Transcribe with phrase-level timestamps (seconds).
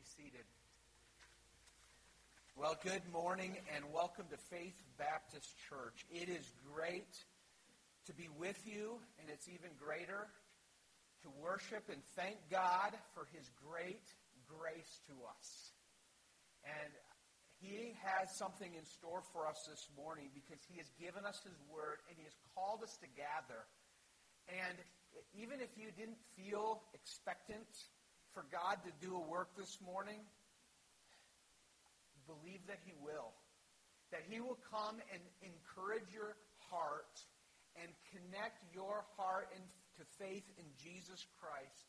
[0.00, 0.48] be seated.
[2.56, 6.06] Well, good morning and welcome to Faith Baptist Church.
[6.08, 7.12] It is great
[8.06, 10.32] to be with you, and it's even greater
[11.20, 14.08] to worship and thank God for His great
[14.48, 15.76] grace to us.
[16.64, 16.92] And
[17.60, 21.60] He has something in store for us this morning because He has given us His
[21.68, 23.68] Word and He has called us to gather.
[24.48, 24.80] And
[25.36, 27.68] even if you didn't feel expectant
[28.32, 30.22] for God to do a work this morning,
[32.26, 33.34] believe that He will.
[34.14, 36.38] That He will come and encourage your
[36.70, 37.18] heart
[37.78, 41.86] and connect your heart into faith in Jesus Christ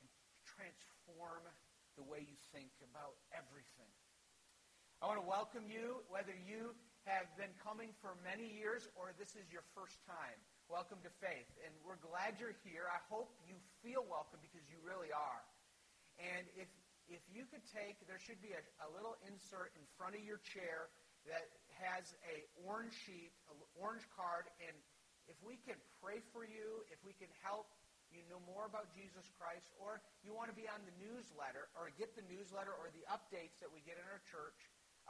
[0.00, 0.08] and
[0.44, 1.44] transform
[1.96, 3.92] the way you think about everything.
[5.00, 6.72] I want to welcome you, whether you
[7.04, 10.38] have been coming for many years or this is your first time.
[10.72, 11.52] Welcome to Faith.
[11.68, 12.88] And we're glad you're here.
[12.88, 15.44] I hope you feel welcome because you really are.
[16.16, 16.64] And if,
[17.12, 20.40] if you could take, there should be a, a little insert in front of your
[20.40, 20.88] chair
[21.28, 24.72] that has a orange sheet, an orange card, and
[25.28, 27.68] if we can pray for you, if we can help
[28.08, 31.92] you know more about Jesus Christ, or you want to be on the newsletter, or
[32.00, 34.56] get the newsletter or the updates that we get in our church,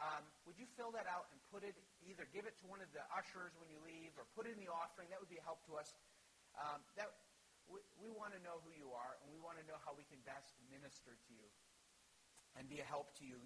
[0.03, 2.91] um, would you fill that out and put it, either give it to one of
[2.91, 5.07] the ushers when you leave, or put it in the offering?
[5.15, 5.95] That would be a help to us.
[6.59, 7.15] Um, that
[7.71, 10.03] we, we want to know who you are, and we want to know how we
[10.11, 11.47] can best minister to you
[12.59, 13.39] and be a help to you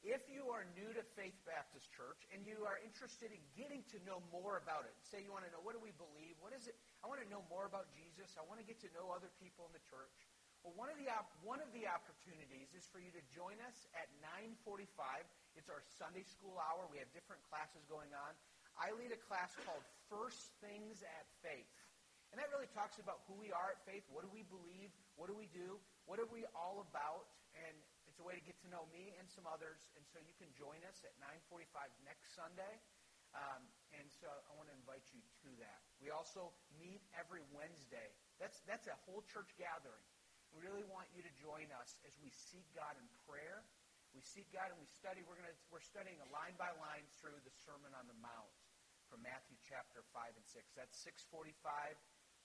[0.00, 4.00] if you are new to Faith Baptist Church and you are interested in getting to
[4.08, 6.64] know more about it, say you want to know what do we believe, what is
[6.64, 6.72] it?
[7.04, 8.32] I want to know more about Jesus.
[8.40, 10.16] I want to get to know other people in the church.
[10.60, 13.88] Well, one of the op- one of the opportunities is for you to join us
[13.96, 15.24] at 9:45.
[15.56, 16.84] It's our Sunday school hour.
[16.92, 18.36] We have different classes going on.
[18.76, 21.72] I lead a class called First Things at Faith.
[22.30, 25.26] And that really talks about who we are at faith, what do we believe, what
[25.26, 27.26] do we do, what are we all about,
[27.58, 27.74] and
[28.06, 29.90] it's a way to get to know me and some others.
[29.98, 32.78] And so you can join us at 9:45 next Sunday.
[33.32, 33.62] Um,
[33.94, 35.80] and so I want to invite you to that.
[36.02, 38.10] We also meet every Wednesday.
[38.38, 40.09] That's that's a whole church gathering.
[40.54, 43.62] We really want you to join us as we seek God in prayer.
[44.10, 45.22] We seek God and we study.
[45.22, 48.50] We're gonna we're studying a line by line through the Sermon on the Mount
[49.06, 50.66] from Matthew chapter five and six.
[50.74, 51.54] That's 6:45.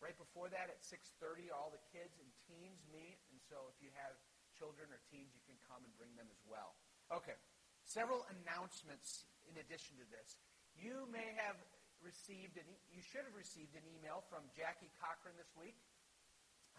[0.03, 3.17] Right before that, at 6:30, all the kids and teens meet.
[3.31, 4.13] And so if you have
[4.53, 6.77] children or teens, you can come and bring them as well.
[7.09, 7.37] Okay,
[7.85, 10.37] several announcements in addition to this.
[10.75, 11.55] You may have
[12.03, 15.77] received, an, you should have received an email from Jackie Cochran this week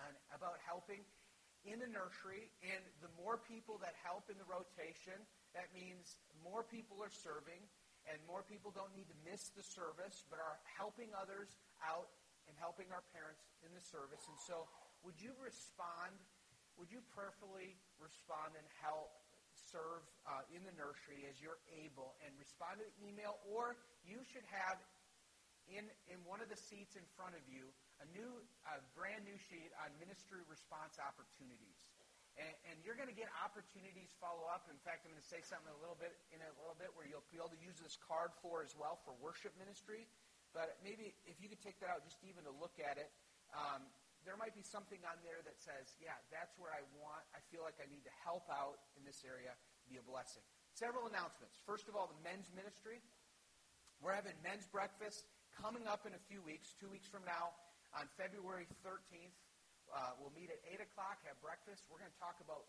[0.02, 1.00] on, about helping
[1.66, 2.48] in the nursery.
[2.62, 5.18] And the more people that help in the rotation,
[5.52, 7.60] that means more people are serving,
[8.06, 11.50] and more people don't need to miss the service, but are helping others
[11.82, 12.08] out
[12.46, 14.22] and helping our parents in the service.
[14.30, 14.70] And so,
[15.02, 16.14] would you respond
[16.76, 19.08] would you prayerfully respond and help
[19.56, 23.40] serve uh, in the nursery as you're able and respond to the email?
[23.48, 24.76] Or you should have
[25.72, 27.72] in, in one of the seats in front of you
[28.04, 28.28] a new,
[29.82, 31.78] on ministry response opportunities.
[32.36, 34.68] And, and you're going to get opportunities follow up.
[34.68, 37.08] In fact, I'm going to say something a little bit in a little bit where
[37.08, 40.04] you'll be able to use this card for as well for worship ministry.
[40.52, 43.08] But maybe if you could take that out just even to look at it,
[43.56, 43.88] um,
[44.28, 47.62] there might be something on there that says, yeah, that's where I want, I feel
[47.62, 49.54] like I need to help out in this area,
[49.86, 50.42] be a blessing.
[50.74, 51.56] Several announcements.
[51.64, 53.00] First of all, the men's ministry.
[54.02, 55.24] We're having men's breakfast
[55.56, 57.56] coming up in a few weeks, two weeks from now,
[57.96, 59.34] on February 13th.
[59.88, 61.86] Uh, we'll meet at 8 o'clock, have breakfast.
[61.88, 62.68] We're going to talk about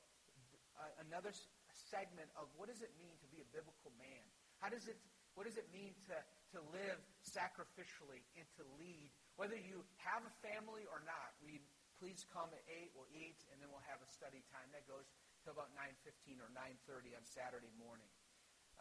[0.77, 1.33] uh, another
[1.73, 4.23] segment of what does it mean to be a biblical man?
[4.61, 4.97] How does it,
[5.33, 6.17] what does it mean to,
[6.55, 11.61] to live sacrificially and to lead whether you have a family or not, we
[12.01, 12.89] please come at 8.
[12.97, 14.66] We'll eat, and then we'll have a study time.
[14.73, 15.05] That goes
[15.45, 18.09] to about 9.15 or 9.30 on Saturday morning.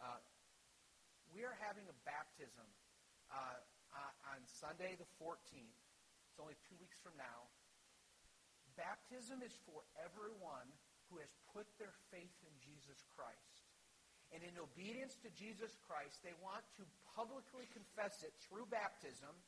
[0.01, 0.17] Uh,
[1.29, 2.65] we are having a baptism
[3.29, 3.61] uh,
[4.33, 5.77] on Sunday the 14th.
[6.37, 7.49] It's only two weeks from now.
[8.77, 10.69] Baptism is for everyone
[11.09, 13.65] who has put their faith in Jesus Christ.
[14.29, 16.85] And in obedience to Jesus Christ, they want to
[17.17, 19.33] publicly confess it through baptism–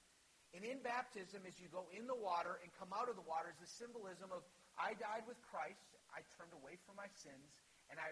[0.54, 3.54] and in baptism, as you go in the water and come out of the water,
[3.54, 4.42] is the symbolism of
[4.82, 7.54] I died with Christ, I turned away from my sins,
[7.94, 8.10] and I,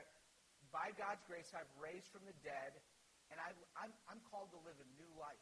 [0.69, 2.77] by God's grace, I've raised from the dead,
[3.33, 5.41] and I, I'm, I'm called to live a new life.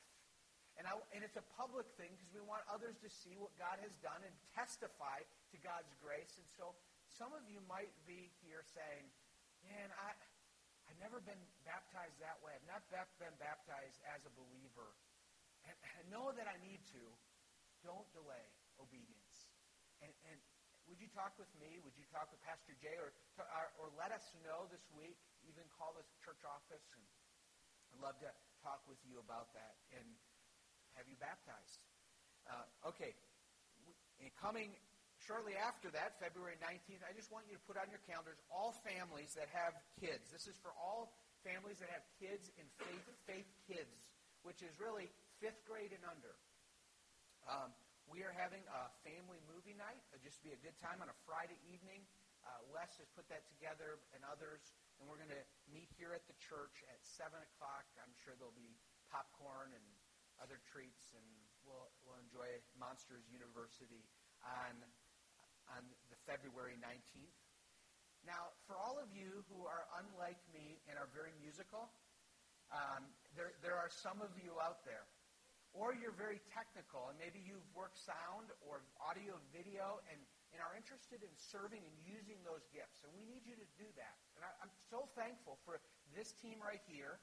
[0.75, 3.79] And, I, and it's a public thing because we want others to see what God
[3.79, 6.35] has done and testify to God's grace.
[6.35, 6.75] And so
[7.07, 9.07] some of you might be here saying,
[9.63, 10.11] man, I,
[10.91, 12.51] I've never been baptized that way.
[12.59, 12.83] I've not
[13.17, 14.91] been baptized as a believer
[15.63, 17.03] and, and know that I need to,
[17.87, 18.45] don't delay
[18.75, 19.47] obedience.
[20.03, 20.37] And, and
[20.91, 21.79] would you talk with me?
[21.81, 22.93] Would you talk with Pastor Jay?
[22.99, 25.17] Or, or, or let us know this week.
[25.47, 26.83] Even call the church office.
[26.93, 27.01] And
[27.95, 28.29] I'd love to
[28.61, 30.05] talk with you about that and
[30.95, 31.79] have you baptized.
[32.47, 33.13] Uh, okay.
[34.41, 34.73] Coming
[35.21, 38.77] shortly after that, February 19th, I just want you to put on your calendars all
[38.85, 40.29] families that have kids.
[40.29, 44.09] This is for all families that have kids in faith, faith kids,
[44.45, 45.09] which is really
[45.41, 46.33] fifth grade and under.
[47.45, 47.69] Um,
[48.05, 50.01] we are having a family movie night.
[50.13, 52.05] It'll just be a good time on a Friday evening.
[52.45, 54.61] Uh, Wes has put that together and others,
[55.01, 57.85] and we're going to meet here at the church at 7 o'clock.
[57.97, 58.77] I'm sure there'll be
[59.09, 59.85] popcorn and
[60.45, 61.25] other treats, and
[61.65, 62.45] we'll, we'll enjoy
[62.77, 64.05] Monsters University
[64.45, 64.77] on,
[65.73, 65.81] on
[66.13, 67.33] the February 19th.
[68.21, 71.89] Now, for all of you who are unlike me and are very musical,
[72.69, 75.09] um, there, there are some of you out there
[75.73, 80.21] or you're very technical and maybe you've worked sound or audio video and,
[80.53, 83.01] and are interested in serving and using those gifts.
[83.01, 84.17] And we need you to do that.
[84.37, 85.81] And I, I'm so thankful for
[86.13, 87.17] this team right here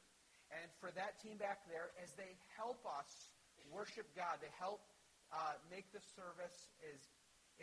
[0.61, 3.09] and for that team back there as they help us
[3.73, 4.41] worship God.
[4.45, 4.85] They help
[5.33, 7.01] uh, make the service as,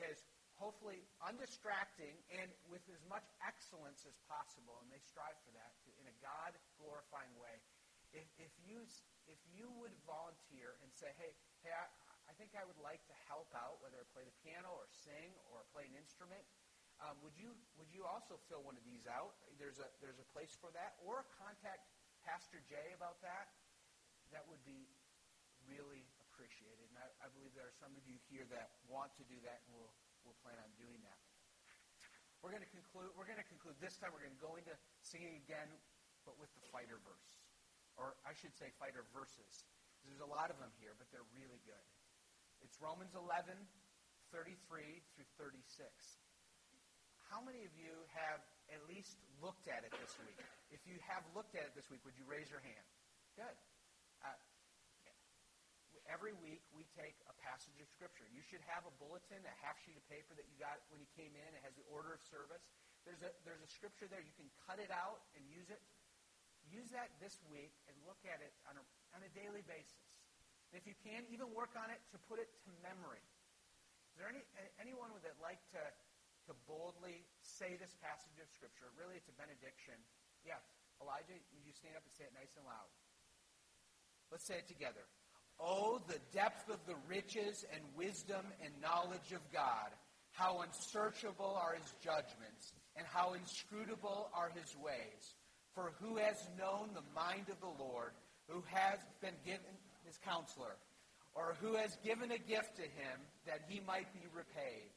[0.09, 0.17] as
[0.57, 4.75] hopefully undistracting and with as much excellence as possible.
[4.81, 7.55] And they strive for that to, in a God-glorifying way.
[8.09, 8.81] If, if you
[9.29, 11.29] if you would volunteer and say, hey,
[11.61, 11.85] hey, I,
[12.25, 15.29] I think I would like to help out, whether I play the piano or sing
[15.53, 16.41] or play an instrument,
[17.05, 19.37] um, would you would you also fill one of these out?
[19.61, 21.85] There's a there's a place for that, or contact
[22.29, 23.49] Pastor Jay about that.
[24.29, 24.85] That would be
[25.65, 29.25] really appreciated, and I, I believe there are some of you here that want to
[29.25, 29.89] do that, and we'll
[30.21, 31.17] we'll plan on doing that.
[32.45, 33.09] We're going to conclude.
[33.17, 34.13] We're going to conclude this time.
[34.13, 35.73] We're going to go into singing again,
[36.21, 37.39] but with the fighter verse
[37.99, 39.67] or I should say fighter verses.
[40.07, 41.85] There's a lot of them here, but they're really good.
[42.63, 43.51] It's Romans 11,
[44.31, 45.59] 33 through 36.
[47.27, 48.39] How many of you have
[48.73, 50.37] at least looked at it this week?
[50.69, 52.85] If you have looked at it this week, would you raise your hand?
[53.37, 53.55] Good.
[54.21, 54.35] Uh,
[56.09, 58.25] every week we take a passage of Scripture.
[58.33, 61.09] You should have a bulletin, a half sheet of paper that you got when you
[61.13, 61.49] came in.
[61.53, 62.65] It has the order of service.
[63.05, 64.21] There's a, there's a Scripture there.
[64.21, 65.81] You can cut it out and use it
[66.69, 68.83] use that this week and look at it on a,
[69.17, 70.05] on a daily basis.
[70.69, 73.21] And if you can, even work on it to put it to memory.
[74.13, 74.45] Is there any,
[74.77, 75.81] anyone that like to,
[76.49, 77.25] to boldly
[77.59, 78.87] say this passage of Scripture?
[78.95, 79.99] Really, it's a benediction.
[80.47, 80.63] Yes.
[81.03, 82.87] Elijah, you stand up and say it nice and loud?
[84.31, 85.03] Let's say it together.
[85.59, 89.91] Oh, the depth of the riches and wisdom and knowledge of God.
[90.31, 95.35] How unsearchable are his judgments, and how inscrutable are his ways.
[95.75, 98.15] For who has known the mind of the Lord,
[98.47, 99.75] who has been given
[100.07, 100.79] his counselor,
[101.35, 104.87] or who has given a gift to him that he might be repaid?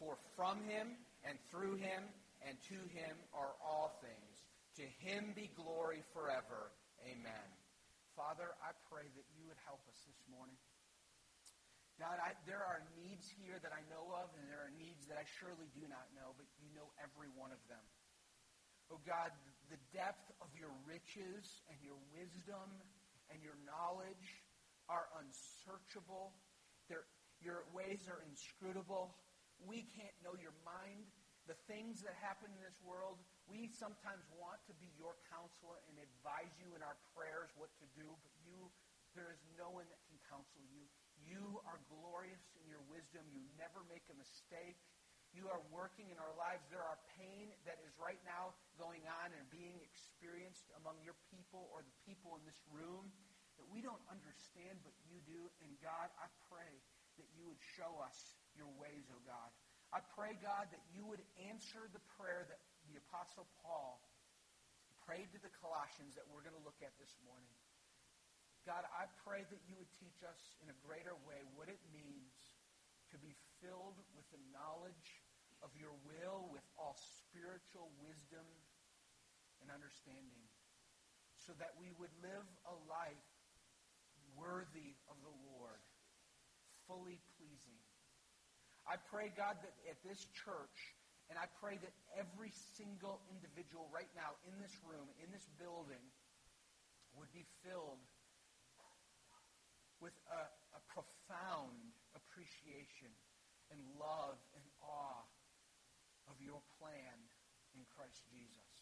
[0.00, 0.96] For from him
[1.28, 2.02] and through him
[2.40, 4.34] and to him are all things.
[4.80, 6.72] To him be glory forever.
[7.04, 7.46] Amen.
[8.16, 10.56] Father, I pray that you would help us this morning.
[12.00, 15.20] God, I, there are needs here that I know of, and there are needs that
[15.20, 17.84] I surely do not know, but you know every one of them.
[18.88, 19.28] Oh God,
[19.68, 22.72] the depth of your riches and your wisdom
[23.28, 24.40] and your knowledge
[24.88, 26.32] are unsearchable.
[27.44, 29.12] Your ways are inscrutable.
[29.66, 31.08] We can't know your mind.
[31.48, 33.18] The things that happen in this world,
[33.50, 37.86] we sometimes want to be your counselor and advise you in our prayers what to
[37.96, 38.70] do, but you,
[39.18, 40.86] there is no one that can counsel you.
[41.18, 43.26] You are glorious in your wisdom.
[43.34, 44.78] You never make a mistake
[45.30, 46.66] you are working in our lives.
[46.66, 51.70] There are pain that is right now going on and being experienced among your people
[51.70, 53.06] or the people in this room
[53.54, 55.46] that we don't understand, but you do.
[55.62, 56.82] And God, I pray
[57.22, 59.50] that you would show us your ways, O oh God.
[59.90, 63.98] I pray, God, that you would answer the prayer that the Apostle Paul
[65.02, 67.50] prayed to the Colossians that we're going to look at this morning.
[68.62, 72.36] God, I pray that you would teach us in a greater way what it means
[73.10, 75.26] to be filled with the knowledge
[75.64, 76.94] of your will with all
[77.26, 78.46] spiritual wisdom
[79.60, 80.46] and understanding,
[81.36, 83.28] so that we would live a life
[84.38, 85.82] worthy of the Lord,
[86.88, 87.20] fully.
[88.90, 90.98] I pray, God, that at this church,
[91.30, 96.02] and I pray that every single individual right now in this room, in this building,
[97.14, 98.02] would be filled
[100.02, 100.42] with a,
[100.74, 101.78] a profound
[102.18, 103.14] appreciation
[103.70, 105.22] and love and awe
[106.26, 107.14] of your plan
[107.78, 108.74] in Christ Jesus.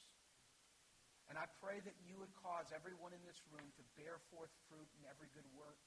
[1.28, 4.88] And I pray that you would cause everyone in this room to bear forth fruit
[4.96, 5.84] in every good work,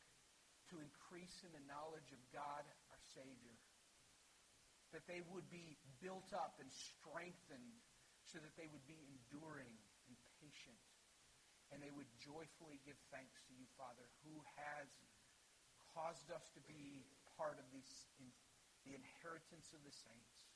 [0.70, 2.62] to increase in the knowledge of God,
[2.94, 3.58] our Savior.
[4.92, 7.80] That they would be built up and strengthened
[8.28, 9.76] so that they would be enduring
[10.08, 10.80] and patient.
[11.72, 14.88] And they would joyfully give thanks to you, Father, who has
[15.96, 17.08] caused us to be
[17.40, 17.88] part of this,
[18.20, 18.28] in,
[18.84, 20.52] the inheritance of the saints.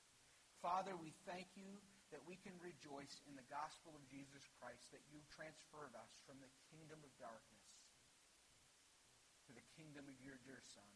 [0.60, 1.80] Father, we thank you
[2.12, 6.40] that we can rejoice in the gospel of Jesus Christ, that you transferred us from
[6.44, 7.68] the kingdom of darkness
[9.48, 10.90] to the kingdom of your dear Son.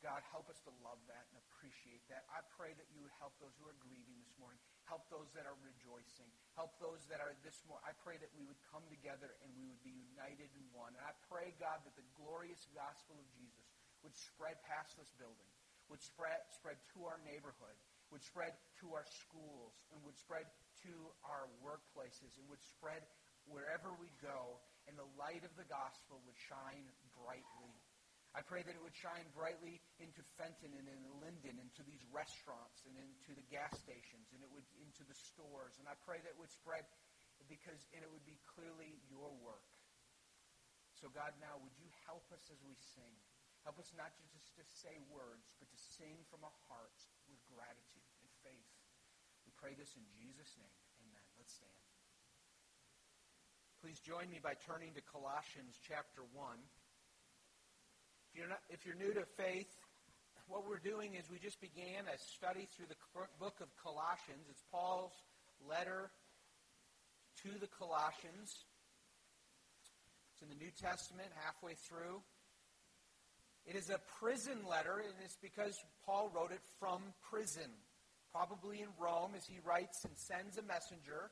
[0.00, 2.24] God, help us to love that and appreciate that.
[2.32, 4.56] I pray that you would help those who are grieving this morning.
[4.88, 6.28] Help those that are rejoicing.
[6.56, 7.84] Help those that are this morning.
[7.84, 10.96] I pray that we would come together and we would be united in one.
[10.96, 13.68] And I pray, God, that the glorious gospel of Jesus
[14.00, 15.52] would spread past this building,
[15.92, 17.76] would spread, spread to our neighborhood,
[18.08, 20.48] would spread to our schools, and would spread
[20.88, 20.92] to
[21.28, 23.04] our workplaces, and would spread
[23.44, 27.76] wherever we go, and the light of the gospel would shine brightly
[28.30, 32.86] I pray that it would shine brightly into Fenton and in Linden, into these restaurants
[32.86, 35.74] and into the gas stations and it would into the stores.
[35.82, 36.86] And I pray that it would spread
[37.50, 39.66] because and it would be clearly your work.
[40.94, 43.16] So God, now would you help us as we sing?
[43.66, 48.08] Help us not just to say words, but to sing from a heart with gratitude
[48.22, 48.72] and faith.
[49.42, 50.78] We pray this in Jesus' name.
[51.02, 51.26] Amen.
[51.34, 51.80] Let's stand.
[53.80, 56.60] Please join me by turning to Colossians chapter 1.
[58.30, 59.74] If you're, not, if you're new to faith,
[60.46, 62.94] what we're doing is we just began a study through the
[63.40, 64.46] book of Colossians.
[64.48, 65.18] It's Paul's
[65.68, 66.10] letter
[67.42, 68.66] to the Colossians.
[70.30, 72.22] It's in the New Testament, halfway through.
[73.66, 77.70] It is a prison letter, and it's because Paul wrote it from prison,
[78.32, 81.30] probably in Rome, as he writes and sends a messenger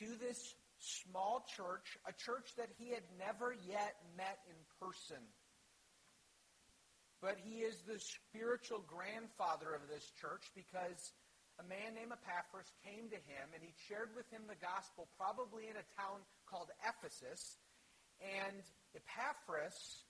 [0.00, 5.22] to this small church, a church that he had never yet met in person.
[7.20, 11.12] But he is the spiritual grandfather of this church because
[11.56, 15.72] a man named Epaphras came to him and he shared with him the gospel, probably
[15.72, 17.56] in a town called Ephesus.
[18.20, 18.60] And
[18.92, 20.04] Epaphras'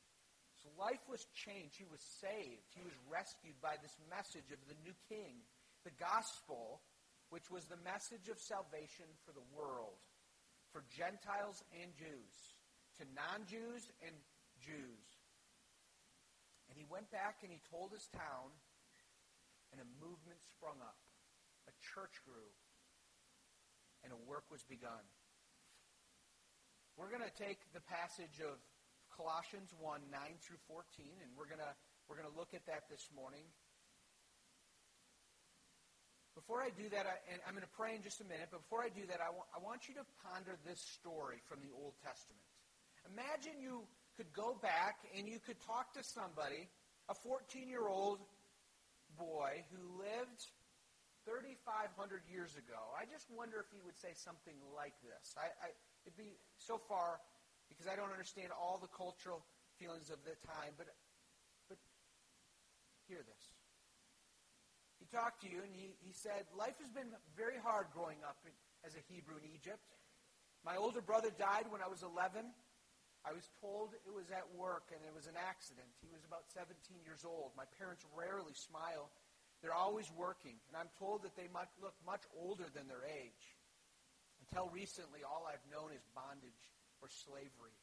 [0.75, 1.79] life was changed.
[1.79, 2.75] He was saved.
[2.75, 5.47] He was rescued by this message of the new king,
[5.87, 6.83] the gospel,
[7.31, 10.03] which was the message of salvation for the world
[10.77, 12.37] for Gentiles and Jews,
[13.01, 14.13] to non Jews and
[14.61, 15.09] Jews.
[16.69, 18.53] And he went back and he told his town,
[19.73, 21.01] and a movement sprung up.
[21.65, 22.53] A church grew,
[24.05, 25.01] and a work was begun.
[27.01, 28.61] We're going to take the passage of
[29.09, 31.73] Colossians 1 9 through 14, and we're going to,
[32.05, 33.49] we're going to look at that this morning.
[36.37, 38.61] Before I do that, I, and I'm going to pray in just a minute, but
[38.69, 41.97] before I do that, I, I want you to ponder this story from the Old
[42.05, 42.45] Testament.
[43.09, 43.89] Imagine you
[44.21, 46.69] could go back and you could talk to somebody,
[47.09, 48.21] a 14-year-old
[49.17, 50.45] boy who lived
[51.25, 51.97] 3,500
[52.29, 52.85] years ago.
[52.93, 55.33] I just wonder if he would say something like this.
[55.41, 55.69] I, I,
[56.05, 57.17] it'd be so far,
[57.73, 59.41] because I don't understand all the cultural
[59.81, 60.93] feelings of the time, but,
[61.73, 61.81] but
[63.09, 63.56] hear this.
[65.07, 68.43] He talked to you and he, he said, Life has been very hard growing up
[68.83, 69.87] as a Hebrew in Egypt.
[70.67, 72.43] My older brother died when I was 11.
[73.23, 75.87] I was told it was at work and it was an accident.
[76.03, 76.75] He was about 17
[77.07, 77.55] years old.
[77.55, 79.15] My parents rarely smile.
[79.63, 80.59] They're always working.
[80.67, 83.47] And I'm told that they might look much older than their age.
[84.43, 86.67] Until recently, all I've known is bondage
[86.99, 87.79] or slavery.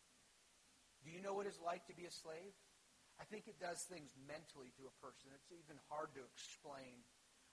[1.08, 2.52] Do you know what it's like to be a slave?
[3.16, 5.32] I think it does things mentally to a person.
[5.32, 7.04] It's even hard to explain.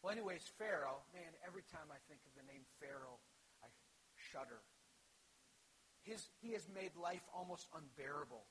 [0.02, 3.20] Well, anyways, Pharaoh, man, every time I think of the name Pharaoh,
[3.60, 3.68] I
[4.16, 4.64] shudder.
[6.08, 8.48] His, he has made life almost unbearable.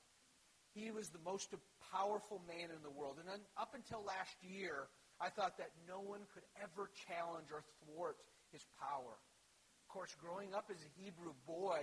[0.77, 1.50] He was the most
[1.89, 3.18] powerful man in the world.
[3.18, 7.65] And then up until last year, I thought that no one could ever challenge or
[7.82, 8.22] thwart
[8.53, 9.18] his power.
[9.18, 11.82] Of course, growing up as a Hebrew boy,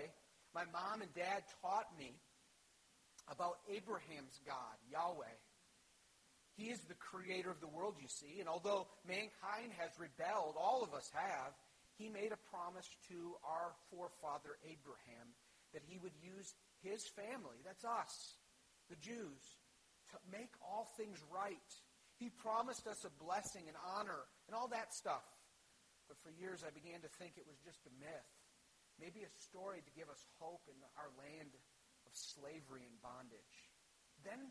[0.55, 2.15] my mom and dad taught me
[3.27, 5.37] about Abraham's God, Yahweh.
[6.57, 8.41] He is the creator of the world, you see.
[8.41, 11.53] And although mankind has rebelled, all of us have,
[12.01, 15.29] he made a promise to our forefather Abraham
[15.73, 18.41] that he would use his family, that's us,
[18.89, 19.45] the Jews,
[20.13, 21.69] to make all things right.
[22.17, 25.25] He promised us a blessing and honor and all that stuff.
[26.09, 28.33] But for years I began to think it was just a myth.
[28.97, 33.57] Maybe a story to give us hope in our land of slavery and bondage.
[34.25, 34.49] Then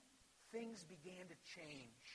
[0.55, 2.07] things began to change.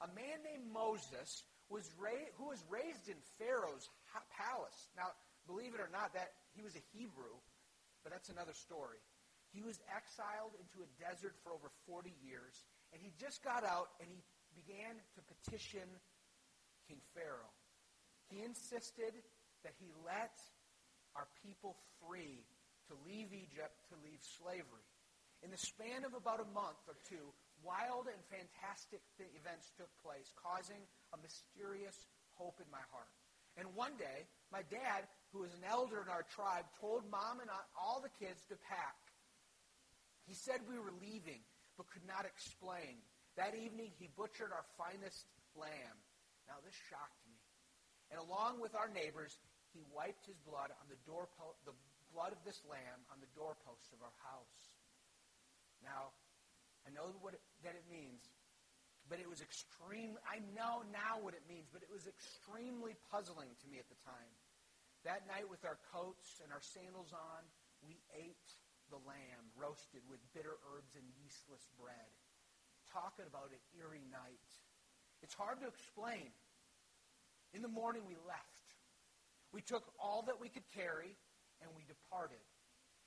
[0.00, 4.88] A man named Moses was ra- who was raised in Pharaoh's ha- palace.
[4.96, 5.12] Now,
[5.44, 7.36] believe it or not, that he was a Hebrew,
[8.00, 9.04] but that's another story.
[9.52, 12.64] He was exiled into a desert for over 40 years,
[12.96, 14.24] and he just got out and he
[14.56, 15.86] began to petition
[16.88, 17.52] King Pharaoh.
[18.32, 19.12] He insisted
[19.62, 20.40] that he let
[21.14, 22.48] our people free
[22.88, 24.88] to leave Egypt, to leave slavery.
[25.44, 27.32] In the span of about a month or two,
[27.64, 30.84] wild and fantastic th- events took place, causing
[31.16, 31.96] a mysterious
[32.36, 33.10] hope in my heart.
[33.56, 37.48] And one day, my dad, who was an elder in our tribe, told mom and
[37.48, 38.98] I, all the kids to pack.
[40.26, 41.42] He said we were leaving,
[41.76, 43.02] but could not explain.
[43.40, 45.26] That evening, he butchered our finest
[45.58, 45.96] lamb.
[46.46, 47.38] Now, this shocked me.
[48.12, 49.38] And along with our neighbors,
[49.72, 51.74] he wiped his blood on the doorpost, the
[52.14, 54.58] blood of this lamb on the doorposts of our house.
[55.82, 56.14] Now,
[56.84, 58.20] I know what it, that it means,
[59.08, 60.16] but it was extreme.
[60.28, 63.98] I know now what it means, but it was extremely puzzling to me at the
[64.04, 64.32] time.
[65.04, 67.42] That night, with our coats and our sandals on,
[67.84, 68.48] we ate
[68.88, 72.08] the lamb roasted with bitter herbs and yeastless bread.
[72.92, 74.48] Talking about an eerie night.
[75.20, 76.32] It's hard to explain.
[77.52, 78.68] In the morning, we left.
[79.52, 81.16] We took all that we could carry
[81.62, 82.42] and we departed.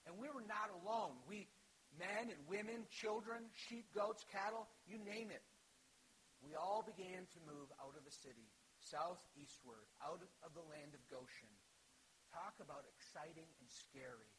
[0.05, 1.19] And we were not alone.
[1.27, 1.47] We,
[1.97, 5.43] men and women, children, sheep, goats, cattle, you name it.
[6.41, 8.45] We all began to move out of the city,
[8.79, 11.49] southeastward, out of the land of Goshen.
[12.29, 14.31] Talk about exciting and scary.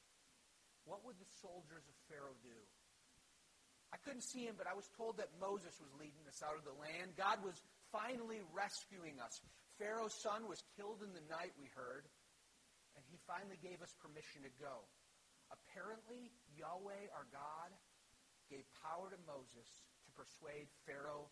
[0.86, 2.58] What would the soldiers of Pharaoh do?
[3.92, 6.64] I couldn't see him, but I was told that Moses was leading us out of
[6.64, 7.16] the land.
[7.16, 7.56] God was
[7.88, 9.40] finally rescuing us.
[9.80, 12.04] Pharaoh's son was killed in the night, we heard,
[12.96, 14.84] and he finally gave us permission to go.
[15.48, 17.70] Apparently, Yahweh, our God,
[18.48, 19.68] gave power to Moses
[20.04, 21.28] to persuade Pharaoh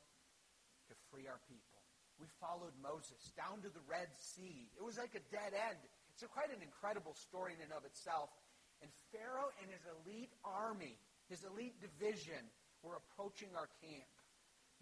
[0.89, 1.81] to free our people.
[2.17, 4.73] We followed Moses down to the Red Sea.
[4.73, 5.81] It was like a dead end.
[6.13, 8.33] It's quite an incredible story in and of itself.
[8.81, 10.97] And Pharaoh and his elite army,
[11.29, 12.41] his elite division,
[12.81, 14.09] were approaching our camp.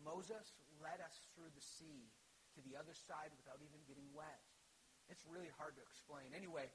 [0.03, 2.11] Moses led us through the sea
[2.55, 4.43] to the other side without even getting wet.
[5.11, 6.31] It's really hard to explain.
[6.35, 6.71] Anyway,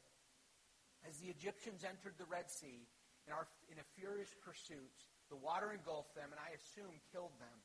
[1.07, 2.87] as the Egyptians entered the Red Sea
[3.27, 4.95] in, our, in a furious pursuit,
[5.29, 7.57] the water engulfed them and I assume killed them.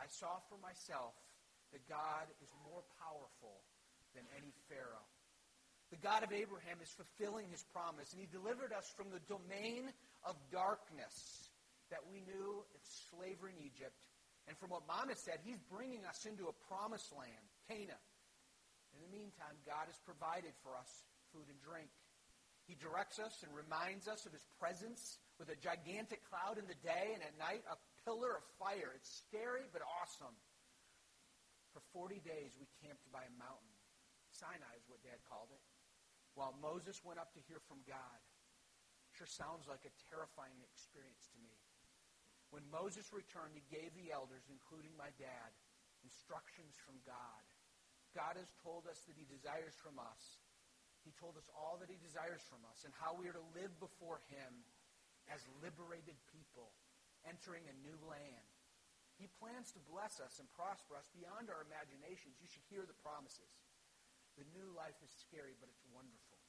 [0.00, 1.12] I saw for myself
[1.72, 3.64] that God is more powerful
[4.16, 5.08] than any Pharaoh.
[5.92, 9.92] The God of Abraham is fulfilling his promise, and he delivered us from the domain
[10.24, 11.52] of darkness
[11.92, 12.80] that we knew of
[13.12, 14.00] slavery in Egypt
[14.48, 18.02] and from what Mama said, he's bringing us into a promised land, Canaan.
[18.94, 20.90] In the meantime, God has provided for us
[21.30, 21.88] food and drink.
[22.66, 26.78] He directs us and reminds us of his presence with a gigantic cloud in the
[26.78, 28.94] day and at night a pillar of fire.
[28.94, 30.34] It's scary but awesome.
[31.74, 33.74] For 40 days we camped by a mountain.
[34.30, 35.64] Sinai is what Dad called it.
[36.38, 38.20] While Moses went up to hear from God.
[39.12, 41.52] Sure sounds like a terrifying experience to me.
[42.48, 45.50] When Moses returned, he gave the elders, including my dad,
[46.04, 47.44] instructions from God.
[48.12, 50.41] God has told us that he desires from us.
[51.02, 53.74] He told us all that he desires from us and how we are to live
[53.82, 54.62] before him
[55.30, 56.74] as liberated people
[57.26, 58.46] entering a new land.
[59.18, 62.38] He plans to bless us and prosper us beyond our imaginations.
[62.42, 63.50] You should hear the promises.
[64.34, 66.40] The new life is scary, but it's wonderful.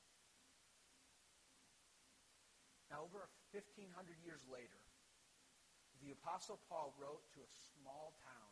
[2.90, 3.90] Now, over 1,500
[4.22, 4.82] years later,
[6.02, 8.52] the Apostle Paul wrote to a small town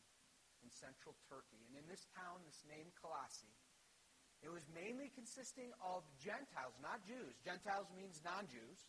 [0.65, 1.61] in central Turkey.
[1.69, 3.53] And in this town, this name Colossae,
[4.41, 7.37] it was mainly consisting of Gentiles, not Jews.
[7.45, 8.79] Gentiles means non-Jews.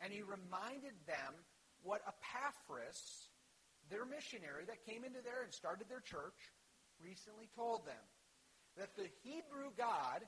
[0.00, 1.36] And he reminded them
[1.84, 3.28] what Epaphras,
[3.92, 6.40] their missionary that came into there and started their church,
[6.98, 8.04] recently told them.
[8.80, 10.24] That the Hebrew God,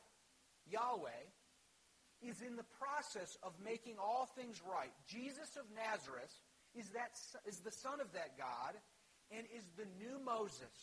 [0.69, 1.25] Yahweh,
[2.21, 4.93] is in the process of making all things right.
[5.09, 6.33] Jesus of Nazareth
[6.77, 7.17] is, that,
[7.49, 8.77] is the son of that God
[9.33, 10.77] and is the new Moses,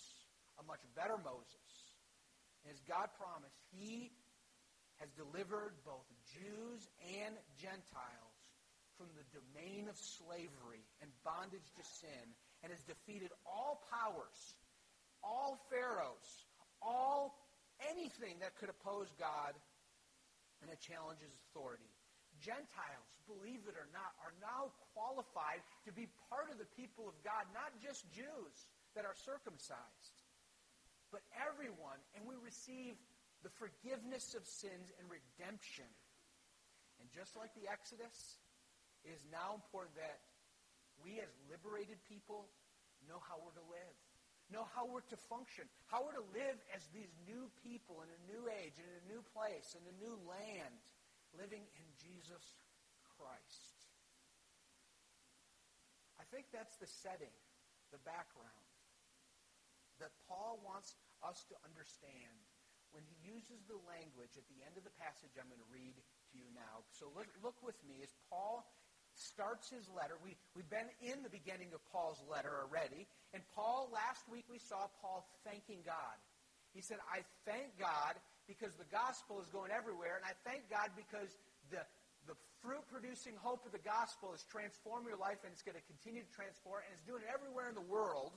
[0.58, 1.61] a much better Moses.
[2.69, 4.12] As God promised, he
[5.02, 6.86] has delivered both Jews
[7.26, 8.38] and Gentiles
[9.02, 12.26] from the domain of slavery and bondage to sin
[12.62, 14.54] and has defeated all powers,
[15.26, 16.45] all pharaohs,
[16.86, 17.34] all
[17.89, 19.58] anything that could oppose God
[20.62, 21.89] and that challenges authority.
[22.38, 27.17] Gentiles, believe it or not, are now qualified to be part of the people of
[27.26, 28.56] God, not just Jews
[28.93, 30.20] that are circumcised,
[31.12, 32.00] but everyone.
[32.15, 32.95] And we receive
[33.43, 35.88] the forgiveness of sins and redemption.
[37.04, 38.39] And just like the Exodus,
[39.04, 40.24] it is now important that
[41.04, 42.47] we as liberated people
[43.10, 43.95] know how we're to live,
[44.54, 48.21] know how we're to function, how we're to live as these new people in a
[48.30, 50.78] new age, in a new place, in a new land
[51.34, 52.45] living in Jesus
[53.17, 53.78] Christ.
[56.21, 57.34] I think that's the setting,
[57.89, 58.70] the background.
[60.01, 62.35] That Paul wants us to understand
[62.91, 65.95] when he uses the language at the end of the passage I'm going to read
[65.95, 66.83] to you now.
[66.91, 68.67] So look, look with me as Paul
[69.15, 70.19] starts his letter.
[70.23, 73.07] We, we've been in the beginning of Paul's letter already.
[73.31, 76.17] And Paul, last week we saw Paul thanking God.
[76.75, 78.15] He said, I thank God
[78.47, 80.19] because the gospel is going everywhere.
[80.19, 81.31] And I thank God because
[81.71, 81.83] the,
[82.27, 85.87] the fruit producing hope of the gospel is transforming your life and it's going to
[85.87, 88.35] continue to transform and it's doing it everywhere in the world.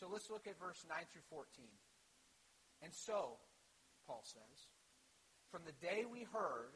[0.00, 1.44] So let's look at verse 9 through 14.
[2.80, 3.36] And so,
[4.08, 4.72] Paul says,
[5.52, 6.72] from the day we heard,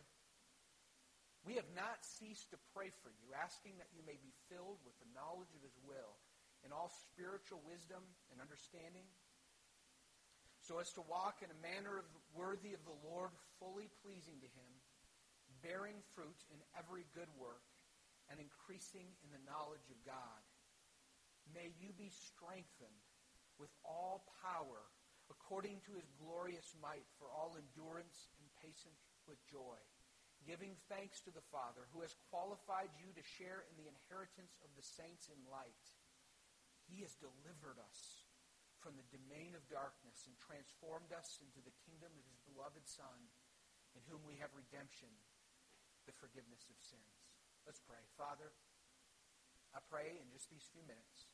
[1.49, 4.93] we have not ceased to pray for you, asking that you may be filled with
[5.01, 6.21] the knowledge of his will
[6.69, 9.09] in all spiritual wisdom and understanding,
[10.61, 14.49] so as to walk in a manner of, worthy of the Lord, fully pleasing to
[14.53, 14.73] him,
[15.65, 17.65] bearing fruit in every good work,
[18.29, 20.41] and increasing in the knowledge of God.
[21.53, 23.05] May you be strengthened
[23.59, 24.91] with all power
[25.33, 29.81] according to his glorious might for all endurance and patience with joy,
[30.45, 34.71] giving thanks to the Father who has qualified you to share in the inheritance of
[34.77, 35.85] the saints in light.
[36.85, 38.29] He has delivered us
[38.85, 43.33] from the domain of darkness and transformed us into the kingdom of his beloved Son,
[43.97, 45.09] in whom we have redemption,
[46.05, 47.17] the forgiveness of sins.
[47.65, 48.05] Let's pray.
[48.21, 48.53] Father,
[49.73, 51.33] I pray in just these few minutes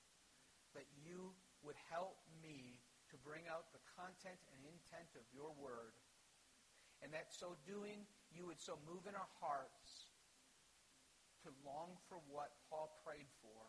[0.79, 5.95] that you would help me to bring out the content and intent of your word.
[7.03, 10.13] And that so doing, you would so move in our hearts
[11.43, 13.63] to long for what Paul prayed for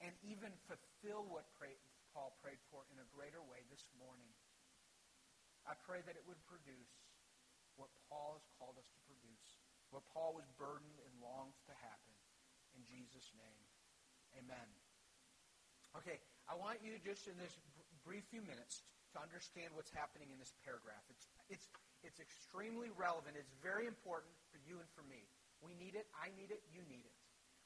[0.00, 1.76] and even fulfill what pray,
[2.10, 4.32] Paul prayed for in a greater way this morning.
[5.62, 6.90] I pray that it would produce
[7.78, 9.62] what Paul has called us to produce,
[9.94, 12.14] what Paul was burdened and longs to happen.
[12.74, 13.62] In Jesus' name,
[14.34, 14.68] amen.
[15.94, 16.18] Okay,
[16.50, 17.54] I want you just in this
[18.02, 18.82] brief few minutes
[19.14, 21.04] to understand what's happening in this paragraph.
[21.12, 21.66] It's, it's,
[22.02, 23.38] it's extremely relevant.
[23.38, 25.22] It's very important for you and for me.
[25.62, 26.10] We need it.
[26.18, 26.64] I need it.
[26.74, 27.16] You need it.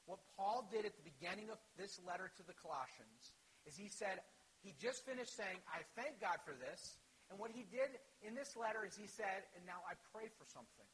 [0.05, 3.35] What Paul did at the beginning of this letter to the Colossians
[3.67, 4.23] is he said,
[4.63, 6.95] he just finished saying, I thank God for this.
[7.27, 7.91] And what he did
[8.23, 10.87] in this letter is he said, and now I pray for something.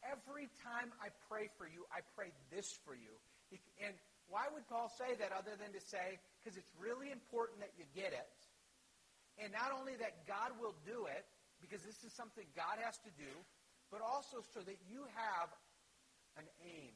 [0.00, 3.12] Every time I pray for you, I pray this for you.
[3.84, 3.92] And
[4.30, 7.84] why would Paul say that other than to say, because it's really important that you
[7.92, 8.36] get it,
[9.42, 11.26] and not only that God will do it,
[11.58, 13.30] because this is something God has to do,
[13.90, 15.50] but also so that you have
[16.38, 16.94] an aim.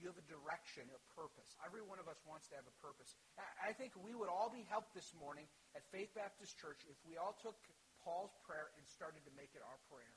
[0.00, 1.52] You have a direction, a purpose.
[1.60, 3.12] Every one of us wants to have a purpose.
[3.60, 5.44] I think we would all be helped this morning
[5.76, 7.60] at Faith Baptist Church if we all took
[8.00, 10.16] Paul's prayer and started to make it our prayer.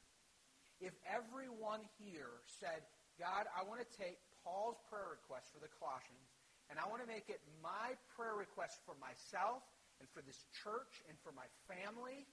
[0.80, 2.88] If everyone here said,
[3.20, 6.32] God, I want to take Paul's prayer request for the Colossians,
[6.74, 9.62] and I want to make it my prayer request for myself
[10.02, 12.26] and for this church and for my family,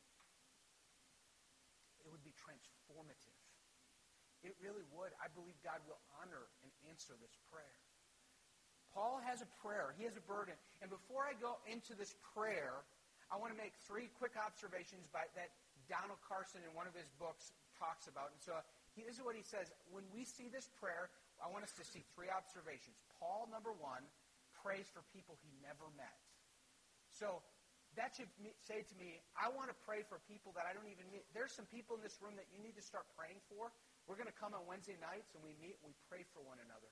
[2.01, 3.37] it would be transformative.
[4.41, 5.13] It really would.
[5.21, 7.77] I believe God will honor and answer this prayer.
[8.97, 9.93] Paul has a prayer.
[10.01, 10.57] He has a burden.
[10.81, 12.81] And before I go into this prayer,
[13.29, 15.53] I want to make three quick observations by, that
[15.85, 18.33] Donald Carson in one of his books talks about.
[18.33, 18.57] And so
[18.97, 19.69] this is what he says.
[19.93, 22.97] When we see this prayer, I want us to see three observations.
[23.21, 24.03] Paul, number one,
[24.61, 26.17] prays for people he never met.
[27.11, 27.43] So
[27.99, 28.31] that should
[28.63, 31.27] say to me, I want to pray for people that I don't even meet.
[31.35, 33.75] There's some people in this room that you need to start praying for.
[34.07, 36.63] We're going to come on Wednesday nights and we meet and we pray for one
[36.63, 36.91] another.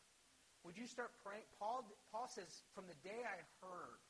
[0.66, 1.46] Would you start praying?
[1.54, 4.02] Paul, Paul says, from the day I heard,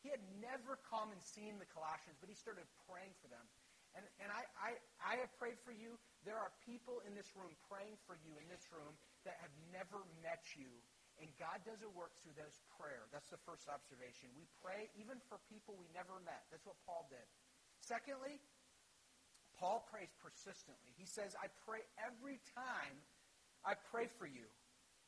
[0.00, 3.44] he had never come and seen the Colossians, but he started praying for them.
[3.92, 4.70] And, and I, I,
[5.02, 6.00] I have prayed for you.
[6.24, 8.96] There are people in this room praying for you in this room
[9.28, 10.72] that have never met you
[11.20, 13.04] and God does a work through those prayer.
[13.12, 14.32] That's the first observation.
[14.32, 16.48] We pray even for people we never met.
[16.48, 17.24] That's what Paul did.
[17.84, 18.40] Secondly,
[19.60, 20.96] Paul prays persistently.
[20.96, 22.96] He says, I pray every time
[23.60, 24.48] I pray for you.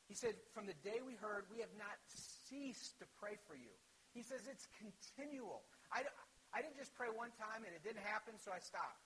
[0.05, 3.73] He said, from the day we heard, we have not ceased to pray for you.
[4.13, 5.65] He says it's continual.
[5.89, 6.05] I,
[6.53, 9.01] I didn't just pray one time and it didn't happen, so I stopped.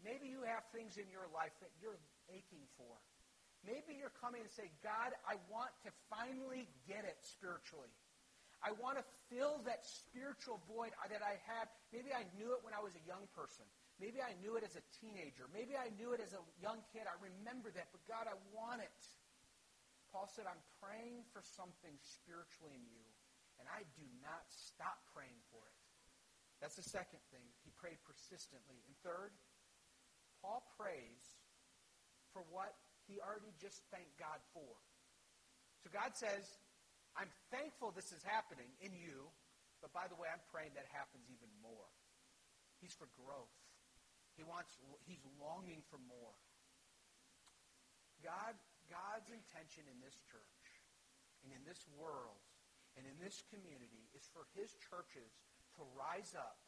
[0.00, 2.00] Maybe you have things in your life that you're
[2.32, 2.96] aching for.
[3.62, 7.90] Maybe you're coming and say, God, I want to finally get it spiritually.
[8.62, 11.66] I want to fill that spiritual void that I had.
[11.90, 13.66] Maybe I knew it when I was a young person.
[13.98, 15.50] Maybe I knew it as a teenager.
[15.50, 17.06] Maybe I knew it as a young kid.
[17.06, 19.02] I remember that, but God, I want it.
[20.10, 23.06] Paul said, I'm praying for something spiritually in you,
[23.58, 25.78] and I do not stop praying for it.
[26.62, 27.42] That's the second thing.
[27.66, 28.78] He prayed persistently.
[28.86, 29.34] And third,
[30.38, 31.42] Paul prays
[32.30, 32.78] for what
[33.12, 34.72] he already just thanked God for.
[35.84, 36.48] So God says,
[37.12, 39.28] I'm thankful this is happening in you,
[39.84, 41.92] but by the way, I'm praying that happens even more.
[42.80, 43.52] He's for growth.
[44.40, 44.72] He wants,
[45.04, 46.32] he's longing for more.
[48.24, 48.56] God,
[48.88, 50.64] God's intention in this church
[51.44, 52.40] and in this world
[52.96, 55.28] and in this community is for his churches
[55.76, 56.64] to rise up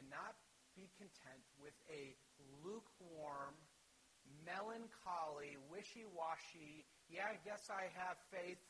[0.00, 0.38] and not
[0.72, 2.16] be content with a
[2.64, 3.52] lukewarm,
[4.44, 8.60] melancholy, wishy-washy, yeah, I guess I have faith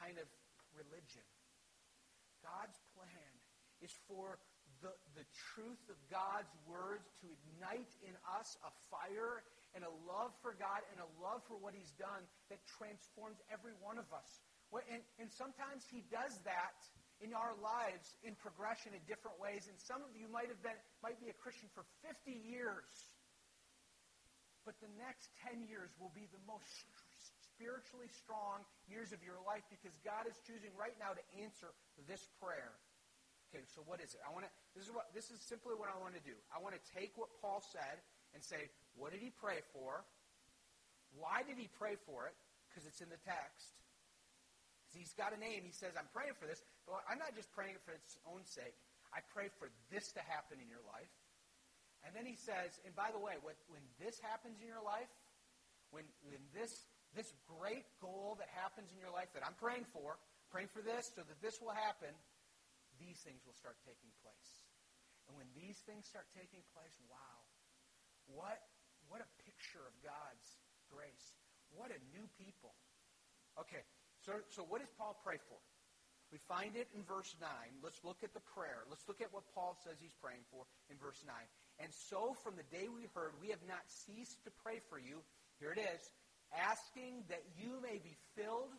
[0.00, 0.28] kind of
[0.72, 1.26] religion.
[2.40, 3.32] God's plan
[3.84, 4.40] is for
[4.80, 9.44] the, the truth of God's words to ignite in us a fire
[9.76, 13.76] and a love for God and a love for what he's done that transforms every
[13.78, 14.40] one of us.
[14.72, 16.78] And, and sometimes he does that
[17.20, 19.68] in our lives in progression in different ways.
[19.68, 22.88] And some of you might have been might be a Christian for 50 years.
[24.70, 26.86] But the next 10 years will be the most
[27.58, 31.74] spiritually strong years of your life because God is choosing right now to answer
[32.06, 32.78] this prayer.
[33.50, 34.22] Okay, so what is it?
[34.22, 36.38] I want to this is what this is simply what I want to do.
[36.54, 37.98] I want to take what Paul said
[38.30, 40.06] and say, what did he pray for?
[41.18, 42.38] Why did he pray for it?
[42.70, 43.74] Because it's in the text.
[44.94, 45.66] He's got a name.
[45.66, 48.78] He says, I'm praying for this, but I'm not just praying for its own sake.
[49.10, 51.10] I pray for this to happen in your life.
[52.06, 55.10] And then he says, and by the way, when, when this happens in your life,
[55.92, 60.16] when, when this, this great goal that happens in your life that I'm praying for,
[60.48, 62.10] praying for this so that this will happen,
[62.96, 64.64] these things will start taking place.
[65.28, 67.38] And when these things start taking place, wow,
[68.32, 68.58] what,
[69.06, 70.48] what a picture of God's
[70.90, 71.38] grace.
[71.70, 72.74] What a new people.
[73.58, 73.82] Okay,
[74.24, 75.58] so, so what does Paul pray for?
[76.30, 77.50] We find it in verse 9.
[77.82, 78.86] Let's look at the prayer.
[78.86, 81.34] Let's look at what Paul says he's praying for in verse 9.
[81.80, 85.24] And so from the day we heard, we have not ceased to pray for you.
[85.58, 86.02] Here it is.
[86.52, 88.76] Asking that you may be filled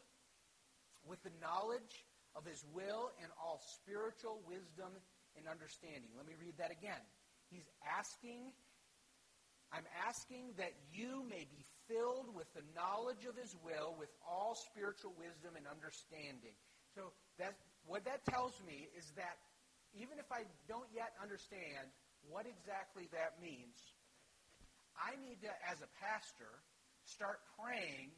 [1.03, 2.05] with the knowledge
[2.37, 4.93] of his will and all spiritual wisdom
[5.35, 6.13] and understanding.
[6.15, 7.01] Let me read that again.
[7.49, 8.53] He's asking
[9.71, 14.51] I'm asking that you may be filled with the knowledge of his will, with all
[14.51, 16.51] spiritual wisdom and understanding.
[16.91, 17.55] So that,
[17.87, 19.39] what that tells me is that
[19.95, 21.87] even if I don't yet understand
[22.29, 23.77] what exactly that means,
[24.97, 26.51] I need to, as a pastor,
[27.05, 28.13] start praying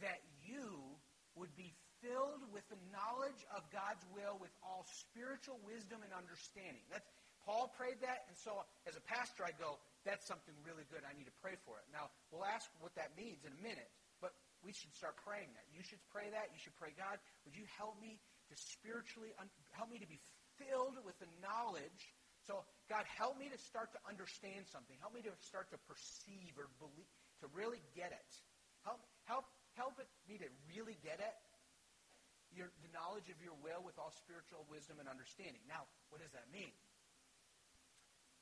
[0.00, 0.96] that you
[1.34, 6.80] would be filled with the knowledge of God's will with all spiritual wisdom and understanding.
[6.88, 7.04] That's,
[7.44, 11.04] Paul prayed that, and so as a pastor, I go, that's something really good.
[11.04, 11.86] I need to pray for it.
[11.92, 13.88] Now, we'll ask what that means in a minute,
[14.20, 14.32] but
[14.64, 15.66] we should start praying that.
[15.72, 16.52] You should pray that.
[16.52, 20.20] You should pray, God, would you help me to spiritually, un- help me to be
[20.56, 22.02] filled with the knowledge.
[22.50, 24.98] So, God, help me to start to understand something.
[24.98, 27.06] Help me to start to perceive or believe,
[27.38, 28.30] to really get it.
[28.82, 28.98] Help,
[29.30, 29.46] help,
[29.78, 29.94] help
[30.26, 31.36] me to really get it.
[32.50, 35.62] Your, the knowledge of your will with all spiritual wisdom and understanding.
[35.70, 36.74] Now, what does that mean?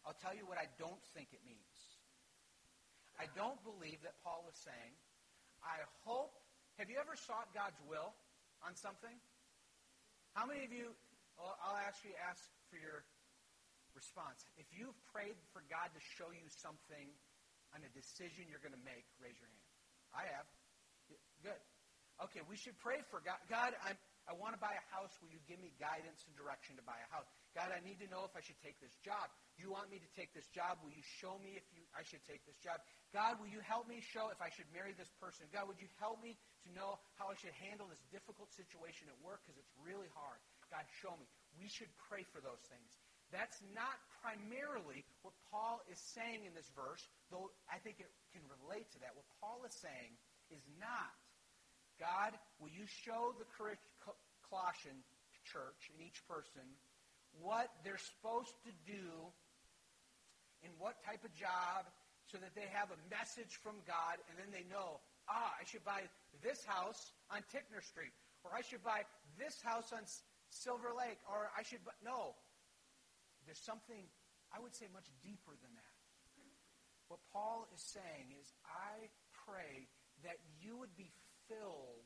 [0.09, 1.77] I'll tell you what I don't think it means.
[3.21, 4.97] I don't believe that Paul is saying,
[5.61, 6.33] I hope.
[6.81, 8.16] Have you ever sought God's will
[8.64, 9.12] on something?
[10.33, 10.97] How many of you,
[11.37, 12.40] well, I'll actually ask
[12.73, 13.05] for your
[13.99, 14.47] response.
[14.55, 17.11] If you've prayed for God to show you something
[17.75, 19.69] on a decision you're going to make, raise your hand.
[20.15, 20.47] I have.
[21.43, 21.61] Good.
[22.19, 23.39] Okay, we should pray for God.
[23.47, 25.15] God, I'm, I want to buy a house.
[25.23, 27.31] Will you give me guidance and direction to buy a house?
[27.55, 29.31] God, I need to know if I should take this job.
[29.55, 30.83] You want me to take this job?
[30.83, 32.83] Will you show me if you, I should take this job?
[33.15, 35.47] God, will you help me show if I should marry this person?
[35.55, 36.35] God, would you help me
[36.67, 40.43] to know how I should handle this difficult situation at work because it's really hard?
[40.69, 41.25] God, show me.
[41.57, 42.91] We should pray for those things.
[43.29, 48.41] That's not primarily what Paul is saying in this verse, though I think it can
[48.61, 49.12] relate to that.
[49.12, 50.17] What Paul is saying
[50.49, 51.12] is not
[51.99, 53.47] God, will you show the
[54.47, 55.03] Colossian
[55.43, 56.62] church and each person
[57.43, 59.05] what they're supposed to do
[60.62, 61.91] in what type of job
[62.31, 65.85] so that they have a message from God and then they know, ah, I should
[65.85, 66.07] buy
[66.43, 68.14] this house on Tickner Street
[68.47, 69.03] or I should buy
[69.35, 70.07] this house on
[70.51, 72.38] Silver Lake or I should buy, no.
[73.49, 74.05] There's something,
[74.53, 75.97] I would say, much deeper than that.
[77.09, 79.09] What Paul is saying is, I
[79.49, 79.89] pray
[80.29, 81.09] that you would be
[81.49, 82.05] filled,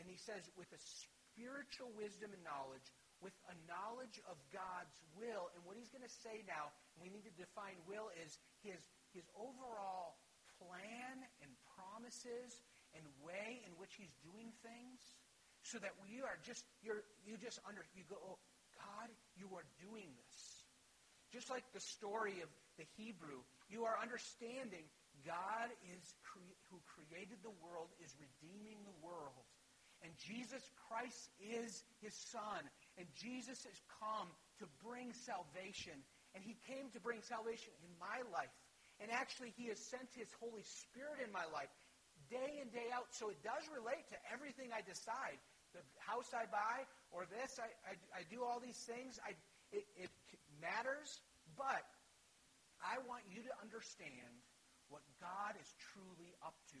[0.00, 2.88] and he says, with a spiritual wisdom and knowledge,
[3.20, 5.52] with a knowledge of God's will.
[5.52, 8.80] And what he's going to say now, we need to define will, is his,
[9.12, 10.16] his overall
[10.56, 12.64] plan and promises
[12.96, 15.00] and way in which he's doing things
[15.64, 18.38] so that we are just you're you just under you go oh,
[18.76, 20.33] god you are doing this
[21.34, 24.86] just like the story of the hebrew you are understanding
[25.24, 29.46] God is cre- who created the world is redeeming the world.
[30.04, 32.60] And Jesus Christ is his son.
[33.00, 34.28] And Jesus has come
[34.60, 35.96] to bring salvation.
[36.34, 38.50] and he came to bring salvation in my life.
[38.98, 41.70] And actually, he has sent his Holy Spirit in my life
[42.26, 43.06] day in, day out.
[43.14, 45.38] So it does relate to everything I decide.
[45.78, 49.22] The house I buy or this, I, I, I do all these things.
[49.22, 49.38] I,
[49.70, 50.10] it, it
[50.64, 51.20] matters,
[51.60, 51.84] but
[52.80, 54.32] I want you to understand
[54.88, 56.80] what God is truly up to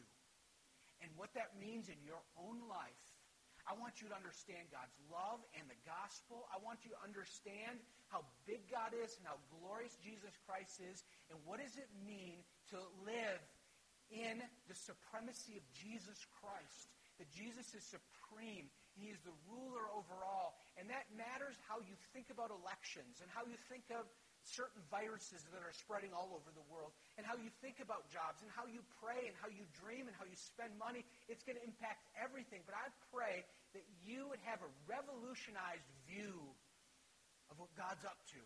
[1.04, 3.04] and what that means in your own life
[3.64, 6.44] I want you to understand God's love and the gospel.
[6.52, 7.80] I want you to understand
[8.12, 11.00] how big God is and how glorious Jesus Christ is.
[11.32, 12.44] And what does it mean
[12.76, 13.40] to live
[14.12, 16.92] in the supremacy of Jesus Christ?
[17.16, 18.68] That Jesus is supreme.
[18.94, 20.54] He is the ruler over all.
[20.78, 24.06] And that matters how you think about elections and how you think of
[24.44, 28.44] certain viruses that are spreading all over the world, and how you think about jobs,
[28.44, 31.00] and how you pray, and how you dream, and how you spend money.
[31.32, 32.60] It's going to impact everything.
[32.68, 33.40] But I pray
[33.72, 36.36] that you would have a revolutionized view
[37.48, 38.42] of what God's up to,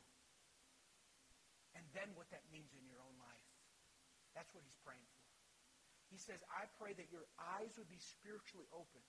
[1.75, 3.47] and then what that means in your own life.
[4.39, 5.27] That's what he's praying for.
[6.15, 7.27] He says, I pray that your
[7.59, 9.03] eyes would be spiritually open.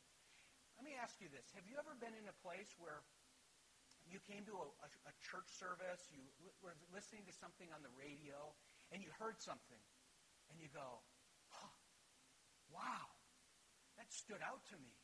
[0.79, 1.51] Let me ask you this.
[1.59, 3.03] Have you ever been in a place where
[4.07, 7.83] you came to a, a, a church service, you li- were listening to something on
[7.83, 8.55] the radio,
[8.95, 9.83] and you heard something,
[10.47, 11.03] and you go,
[11.51, 11.67] huh,
[12.71, 13.11] wow,
[13.99, 14.95] that stood out to me.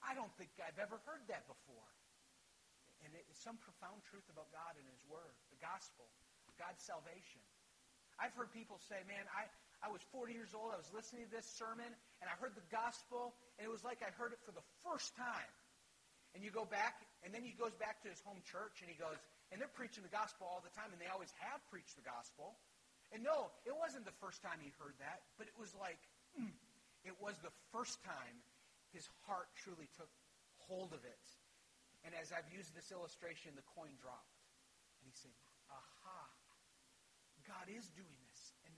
[0.00, 1.92] I don't think I've ever heard that before.
[3.04, 6.08] And it's some profound truth about God and His Word, the gospel,
[6.56, 7.44] God's salvation.
[8.16, 9.44] I've heard people say, man, I,
[9.78, 11.86] I was 40 years old, I was listening to this sermon,
[12.18, 15.14] and I heard the gospel, and it was like I heard it for the first
[15.14, 15.52] time.
[16.34, 18.98] And you go back, and then he goes back to his home church, and he
[18.98, 19.16] goes,
[19.48, 22.58] and they're preaching the gospel all the time, and they always have preached the gospel.
[23.14, 26.02] And no, it wasn't the first time he heard that, but it was like,
[26.36, 26.52] mm,
[27.06, 28.36] it was the first time
[28.92, 30.10] his heart truly took
[30.68, 31.24] hold of it.
[32.04, 34.36] And as I've used this illustration, the coin dropped.
[35.00, 35.32] And he said,
[35.72, 36.20] aha,
[37.48, 38.27] God is doing this.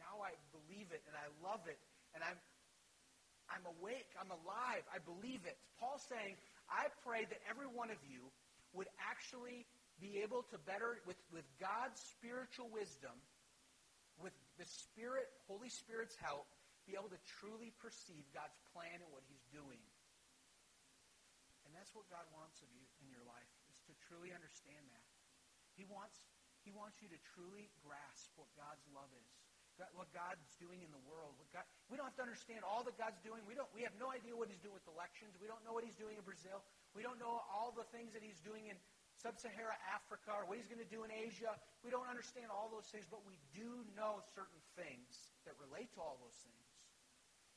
[0.01, 1.77] Now I believe it, and I love it,
[2.17, 2.39] and I'm,
[3.53, 5.61] I'm awake, I'm alive, I believe it.
[5.77, 6.41] Paul's saying,
[6.73, 8.33] I pray that every one of you
[8.73, 9.69] would actually
[10.01, 13.13] be able to better, with, with God's spiritual wisdom,
[14.17, 16.49] with the Spirit, Holy Spirit's help,
[16.89, 19.81] be able to truly perceive God's plan and what he's doing.
[21.69, 25.07] And that's what God wants of you in your life, is to truly understand that.
[25.77, 26.17] He wants,
[26.65, 29.29] he wants you to truly grasp what God's love is
[29.97, 31.37] what God's doing in the world.
[31.57, 33.41] God, we don't have to understand all that God's doing.
[33.49, 35.37] We, don't, we have no idea what he's doing with elections.
[35.41, 36.61] We don't know what he's doing in Brazil.
[36.93, 38.77] We don't know all the things that he's doing in
[39.21, 41.53] sub-Saharan Africa or what he's going to do in Asia.
[41.85, 46.01] We don't understand all those things, but we do know certain things that relate to
[46.01, 46.69] all those things.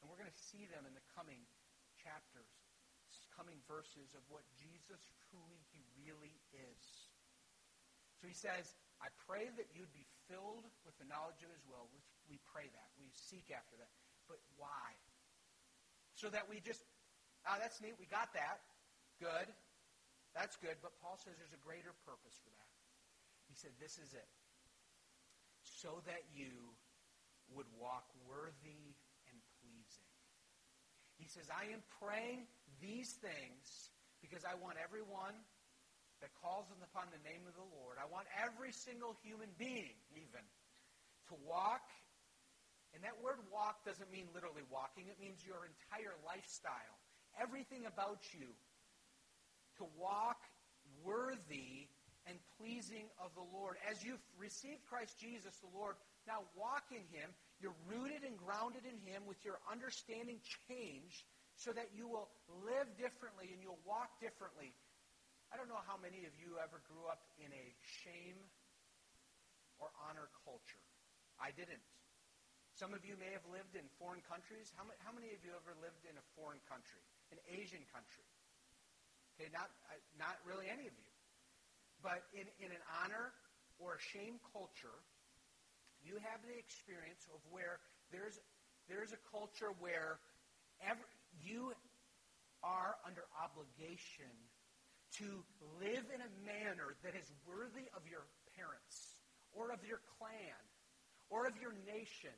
[0.04, 1.40] And we're going to see them in the coming
[1.96, 2.52] chapters,
[3.32, 5.00] coming verses of what Jesus
[5.32, 6.84] truly he really is.
[8.20, 11.88] So he says, I pray that you'd be filled with the knowledge of his will.
[12.30, 12.90] We pray that.
[13.00, 13.92] We seek after that.
[14.28, 14.96] But why?
[16.16, 16.82] So that we just,
[17.48, 17.96] oh, that's neat.
[18.00, 18.64] We got that.
[19.20, 19.48] Good.
[20.34, 20.80] That's good.
[20.82, 22.72] But Paul says there's a greater purpose for that.
[23.52, 24.30] He said, this is it.
[25.62, 26.74] So that you
[27.52, 28.96] would walk worthy
[29.30, 30.12] and pleasing.
[31.20, 32.48] He says, I am praying
[32.82, 35.36] these things because I want everyone
[36.24, 38.00] that calls upon the name of the Lord.
[38.00, 40.44] I want every single human being, even,
[41.28, 41.84] to walk.
[42.94, 46.98] And that word walk doesn't mean literally walking, it means your entire lifestyle,
[47.42, 48.54] everything about you,
[49.82, 50.38] to walk
[51.02, 51.90] worthy
[52.30, 53.76] and pleasing of the Lord.
[53.90, 55.98] As you've received Christ Jesus, the Lord,
[56.30, 57.34] now walk in Him.
[57.60, 61.26] You're rooted and grounded in Him with your understanding changed
[61.58, 62.30] so that you will
[62.64, 64.72] live differently and you'll walk differently.
[65.52, 68.40] I don't know how many of you ever grew up in a shame
[69.78, 70.82] or honor culture.
[71.38, 71.84] I didn't.
[72.74, 74.74] Some of you may have lived in foreign countries.
[74.74, 78.26] How, many, how many of you ever lived in a foreign country, an Asian country?
[79.38, 81.10] Okay, not, uh, not really any of you.
[82.02, 83.30] But in, in an honor
[83.78, 84.98] or a shame culture,
[86.02, 87.78] you have the experience of where
[88.10, 88.42] there's,
[88.90, 90.18] there's a culture where
[90.82, 91.06] every,
[91.46, 91.78] you
[92.66, 94.34] are under obligation
[95.22, 95.46] to
[95.78, 98.26] live in a manner that is worthy of your
[98.58, 99.22] parents
[99.54, 100.58] or of your clan
[101.30, 102.34] or of your nation.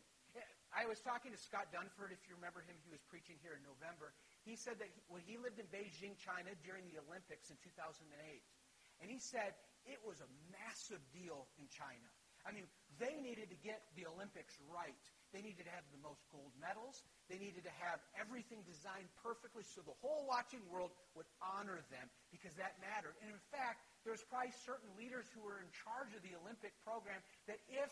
[0.76, 3.64] I was talking to Scott Dunford, if you remember him, he was preaching here in
[3.64, 4.12] November.
[4.44, 8.04] He said that when he lived in Beijing, China during the Olympics in 2008,
[9.00, 9.56] and he said
[9.88, 12.12] it was a massive deal in China.
[12.44, 12.68] I mean,
[13.00, 15.00] they needed to get the Olympics right.
[15.34, 17.02] They needed to have the most gold medals.
[17.32, 22.06] They needed to have everything designed perfectly so the whole watching world would honor them
[22.30, 23.18] because that mattered.
[23.24, 27.18] And in fact, there's probably certain leaders who were in charge of the Olympic program
[27.50, 27.90] that if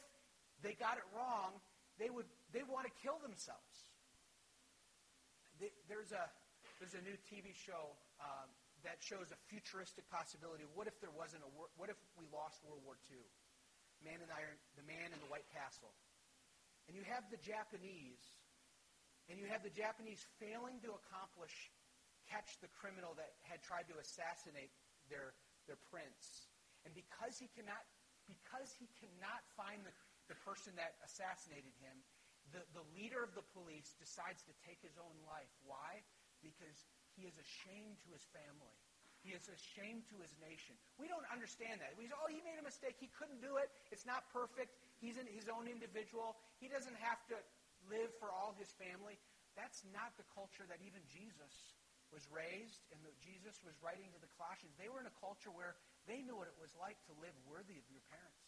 [0.62, 1.58] they got it wrong,
[1.98, 3.90] they would they want to kill themselves.
[5.88, 6.26] There's a
[6.82, 8.50] there's a new TV show um,
[8.84, 12.60] that shows a futuristic possibility what if there wasn't a war, what if we lost
[12.66, 13.22] World War II?
[14.04, 15.96] Man in the Iron, the Man in the White Castle,
[16.92, 18.20] and you have the Japanese
[19.32, 21.72] and you have the Japanese failing to accomplish,
[22.28, 24.72] catch the criminal that had tried to assassinate
[25.08, 25.32] their,
[25.68, 26.52] their prince.
[26.84, 27.80] And because he cannot,
[28.28, 29.96] because he cannot find the,
[30.34, 31.94] the person that assassinated him,
[32.50, 35.50] the, the leader of the police decides to take his own life.
[35.62, 36.02] Why?
[36.42, 38.74] Because he is ashamed to his family.
[39.22, 40.76] He is ashamed to his nation.
[41.00, 41.96] We don't understand that.
[41.96, 43.00] We say, oh, he made a mistake.
[43.00, 43.72] He couldn't do it.
[43.94, 44.76] It's not perfect.
[45.00, 46.36] He's in his own individual.
[46.60, 47.38] He doesn't have to
[47.88, 49.16] live for all his family.
[49.56, 51.78] That's not the culture that even Jesus
[52.12, 54.76] was raised and that Jesus was writing to the Colossians.
[54.76, 57.80] They were in a culture where they knew what it was like to live worthy
[57.80, 58.43] of your parents,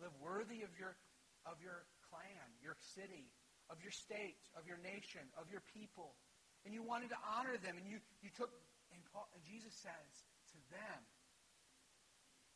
[0.00, 0.96] live worthy of your,
[1.44, 3.28] of your clan, your city,
[3.68, 6.16] of your state, of your nation, of your people.
[6.64, 8.52] And you wanted to honor them, and you, you took,
[8.94, 10.12] and, Paul, and Jesus says
[10.54, 11.00] to them,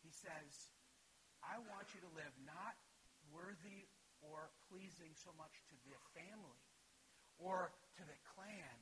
[0.05, 0.71] He says,
[1.43, 2.79] I want you to live not
[3.35, 3.91] worthy
[4.23, 6.63] or pleasing so much to the family
[7.39, 8.77] or to the clan,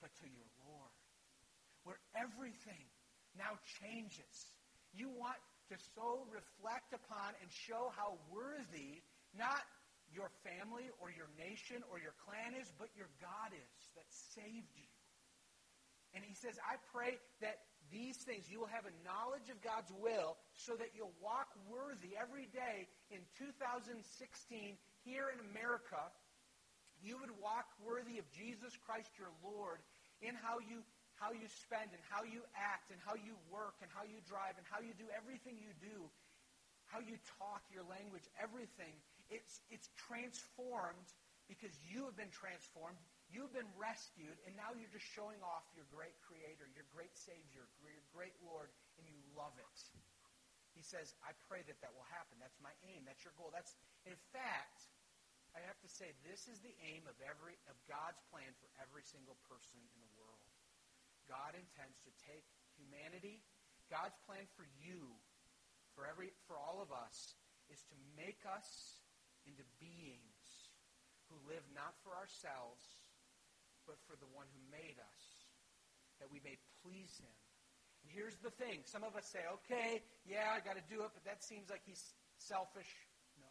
[0.00, 0.94] but to your Lord,
[1.82, 2.86] where everything
[3.34, 4.52] now changes.
[4.92, 5.40] You want
[5.72, 9.00] to so reflect upon and show how worthy
[9.32, 9.64] not
[10.12, 14.04] your family or your nation or your clan is, but your God is that
[14.36, 14.92] saved you.
[16.12, 19.88] And he says, I pray that these things, you will have a knowledge of God's
[19.96, 23.96] will so that you'll walk worthy every day in 2016
[25.08, 26.00] here in America.
[27.00, 29.80] You would walk worthy of Jesus Christ your Lord
[30.20, 30.84] in how you
[31.22, 34.58] how you spend and how you act and how you work and how you drive
[34.58, 36.10] and how you do everything you do,
[36.90, 38.90] how you talk, your language, everything.
[39.30, 41.06] It's, it's transformed
[41.46, 42.98] because you have been transformed.
[43.30, 47.64] You've been rescued, and now you're just showing off your great Creator, your great Savior,
[47.80, 48.68] your great Lord,
[48.98, 49.78] and you love it.
[50.76, 52.36] He says, I pray that that will happen.
[52.42, 53.08] That's my aim.
[53.08, 53.48] That's your goal.
[53.48, 53.72] That's,
[54.04, 54.84] in fact,
[55.56, 59.04] I have to say, this is the aim of every of God's plan for every
[59.04, 60.51] single person in the world.
[61.28, 62.46] God intends to take
[62.78, 63.42] humanity.
[63.90, 65.12] God's plan for you,
[65.94, 67.36] for every for all of us,
[67.68, 68.68] is to make us
[69.44, 70.72] into beings
[71.28, 72.84] who live not for ourselves,
[73.88, 75.22] but for the one who made us,
[76.20, 76.54] that we may
[76.84, 77.36] please him.
[78.02, 78.82] And here's the thing.
[78.86, 81.82] Some of us say, okay, yeah, I got to do it, but that seems like
[81.86, 82.02] he's
[82.38, 82.90] selfish.
[83.38, 83.50] No.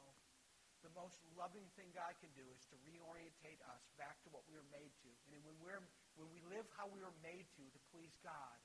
[0.83, 4.59] The most loving thing God can do is to reorientate us back to what we
[4.59, 5.09] were made to.
[5.31, 5.79] And when, we're,
[6.21, 8.57] when we live how we were made to, to please God,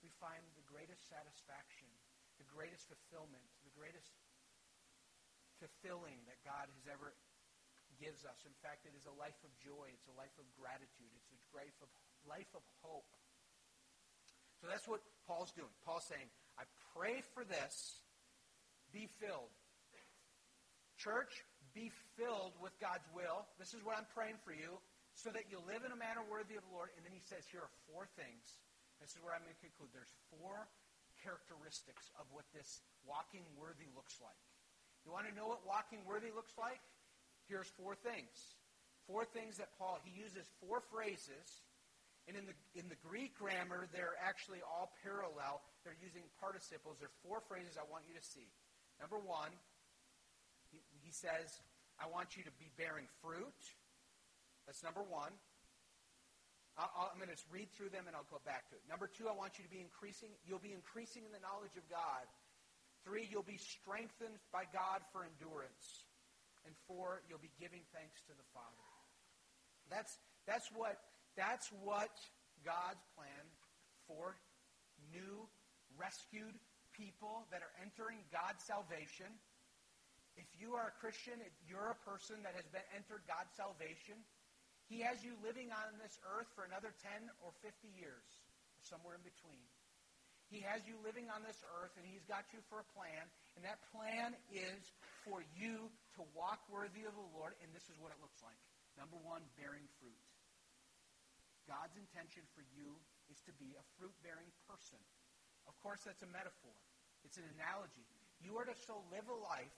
[0.00, 1.84] we find the greatest satisfaction,
[2.40, 4.08] the greatest fulfillment, the greatest
[5.60, 7.12] fulfilling that God has ever
[8.00, 8.40] gives us.
[8.48, 9.92] In fact, it is a life of joy.
[9.92, 11.12] It's a life of gratitude.
[11.20, 11.92] It's a life of,
[12.24, 13.12] life of hope.
[14.64, 15.70] So that's what Paul's doing.
[15.84, 16.64] Paul's saying, I
[16.96, 18.00] pray for this.
[18.88, 19.52] Be filled.
[20.96, 21.44] Church,
[21.76, 23.44] be filled with God's will.
[23.60, 24.80] This is what I'm praying for you,
[25.14, 26.90] so that you live in a manner worthy of the Lord.
[26.96, 28.44] And then he says, here are four things.
[28.98, 29.92] This is where I'm going to conclude.
[29.92, 30.66] There's four
[31.20, 34.38] characteristics of what this walking worthy looks like.
[35.04, 36.80] You want to know what walking worthy looks like?
[37.48, 38.56] here's four things.
[39.04, 41.66] Four things that Paul, he uses four phrases.
[42.30, 45.60] And in the, in the Greek grammar, they're actually all parallel.
[45.82, 47.02] They're using participles.
[47.02, 48.46] There are four phrases I want you to see.
[49.02, 49.50] Number one,
[50.70, 51.50] he, he says,
[51.98, 53.58] I want you to be bearing fruit.
[54.66, 55.34] That's number one.
[56.78, 58.82] i am going to read through them and I'll go back to it.
[58.88, 60.30] Number two, I want you to be increasing.
[60.46, 62.24] You'll be increasing in the knowledge of God.
[63.02, 66.06] Three, you'll be strengthened by God for endurance.
[66.62, 68.86] And four, you'll be giving thanks to the Father.
[69.90, 71.02] That's, that's, what,
[71.34, 72.14] that's what
[72.62, 73.44] God's plan
[74.06, 74.38] for
[75.10, 75.50] new,
[75.98, 76.54] rescued
[76.94, 79.28] people that are entering God's salvation.
[80.36, 84.16] If you are a Christian, if you're a person that has been entered God's salvation.
[84.92, 88.28] He has you living on this earth for another 10 or 50 years,
[88.76, 89.64] or somewhere in between.
[90.52, 93.24] He has you living on this earth, and He's got you for a plan,
[93.56, 94.84] and that plan is
[95.24, 95.88] for you
[96.20, 98.60] to walk worthy of the Lord, and this is what it looks like.
[99.00, 100.20] Number one, bearing fruit.
[101.64, 102.92] God's intention for you
[103.32, 105.00] is to be a fruit-bearing person.
[105.64, 106.76] Of course, that's a metaphor.
[107.24, 108.04] It's an analogy.
[108.44, 109.72] You are to so live a life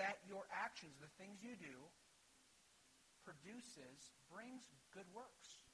[0.00, 1.76] that your actions, the things you do,
[3.24, 4.62] produces brings
[4.92, 5.64] good works.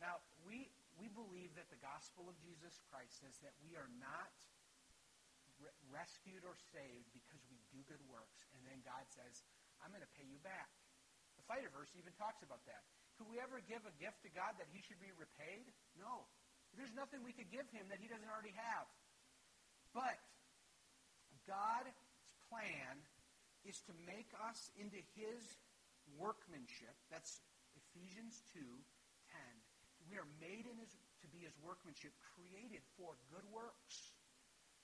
[0.00, 4.30] Now, we, we believe that the gospel of Jesus Christ says that we are not
[5.62, 9.46] re- rescued or saved because we do good works, and then God says,
[9.82, 10.70] I'm going to pay you back.
[11.38, 12.82] The fighter verse even talks about that.
[13.18, 15.70] Could we ever give a gift to God that he should be repaid?
[15.94, 16.26] No.
[16.74, 18.88] There's nothing we could give him that he doesn't already have.
[19.92, 20.18] But
[21.44, 21.98] God's
[22.48, 22.98] plan
[23.68, 25.40] is to make us into his
[26.18, 26.94] workmanship.
[27.10, 27.40] That's
[27.76, 28.68] Ephesians 2, 10.
[30.10, 30.92] We are made in his,
[31.22, 34.12] to be his workmanship, created for good works.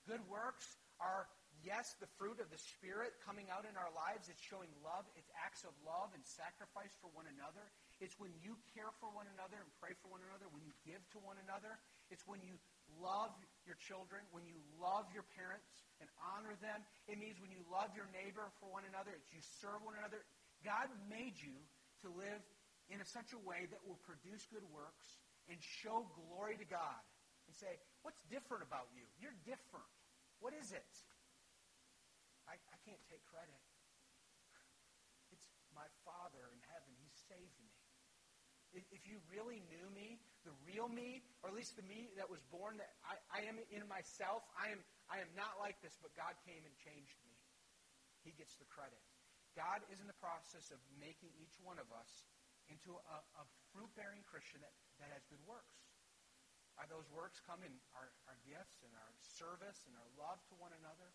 [0.07, 1.29] Good works are,
[1.61, 4.31] yes, the fruit of the Spirit coming out in our lives.
[4.31, 5.05] It's showing love.
[5.13, 7.61] It's acts of love and sacrifice for one another.
[7.99, 11.03] It's when you care for one another and pray for one another, when you give
[11.13, 11.77] to one another.
[12.07, 12.55] It's when you
[12.97, 13.35] love
[13.67, 15.67] your children, when you love your parents
[15.99, 16.79] and honor them.
[17.11, 19.11] It means when you love your neighbor for one another.
[19.13, 20.23] It's you serve one another.
[20.65, 21.55] God made you
[22.03, 22.43] to live
[22.89, 27.01] in a such a way that will produce good works and show glory to God.
[27.49, 29.01] And say, what's different about you?
[29.17, 29.89] You're different.
[30.37, 30.93] What is it?
[32.45, 33.57] I, I can't take credit.
[35.33, 36.93] It's my Father in heaven.
[37.01, 37.73] He saved me.
[38.93, 42.37] If you really knew me, the real me, or at least the me that was
[42.53, 44.77] born, that I, I am in myself, I am,
[45.09, 47.33] I am not like this, but God came and changed me.
[48.21, 49.01] He gets the credit.
[49.59, 52.23] God is in the process of making each one of us
[52.71, 53.43] into a, a
[53.75, 54.71] fruit-bearing Christian that,
[55.03, 55.83] that has good works.
[56.79, 60.55] Are those works come in our, our gifts and our service and our love to
[60.55, 61.11] one another?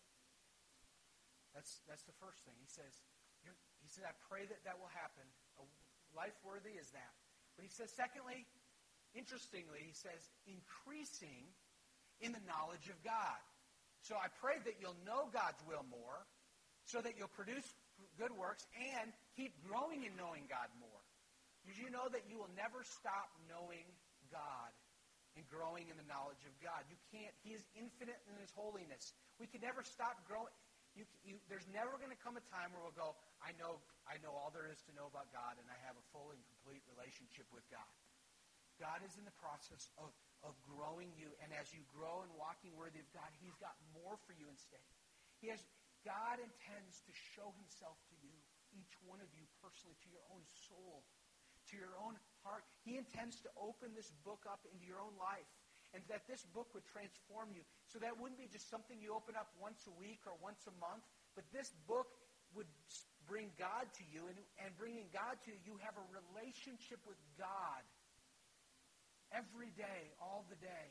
[1.57, 2.53] That's, that's the first thing.
[2.61, 2.93] He says,
[3.81, 5.25] he says, I pray that that will happen.
[5.57, 5.65] A
[6.13, 7.13] life worthy is that.
[7.57, 8.45] But he says, secondly,
[9.17, 11.49] interestingly, he says, increasing
[12.21, 13.41] in the knowledge of God.
[14.05, 16.29] So I pray that you'll know God's will more
[16.85, 17.65] so that you'll produce
[18.17, 21.03] good works and keep growing in knowing God more.
[21.65, 23.85] Did you know that you will never stop knowing
[24.29, 24.71] God
[25.33, 26.85] and growing in the knowledge of God?
[26.87, 27.33] You can't.
[27.41, 29.13] He is infinite in his holiness.
[29.41, 30.53] We can never stop growing.
[30.95, 34.15] You, you, there's never going to come a time where we'll go, I know, I
[34.23, 36.79] know all there is to know about God, and I have a full and complete
[36.87, 37.91] relationship with God.
[38.79, 42.71] God is in the process of, of growing you, and as you grow and walking
[42.79, 44.83] worthy of God, He's got more for you instead.
[45.43, 45.59] He has,
[46.05, 48.37] God intends to show Himself to you,
[48.77, 51.01] each one of you personally, to your own soul,
[51.69, 52.63] to your own heart.
[52.85, 55.49] He intends to open this book up into your own life
[55.97, 57.63] and that this book would transform you.
[57.87, 60.75] So that wouldn't be just something you open up once a week or once a
[60.77, 62.11] month, but this book
[62.53, 62.67] would
[63.25, 67.17] bring God to you, and, and bringing God to you, you have a relationship with
[67.41, 67.81] God
[69.33, 70.87] every day, all the day.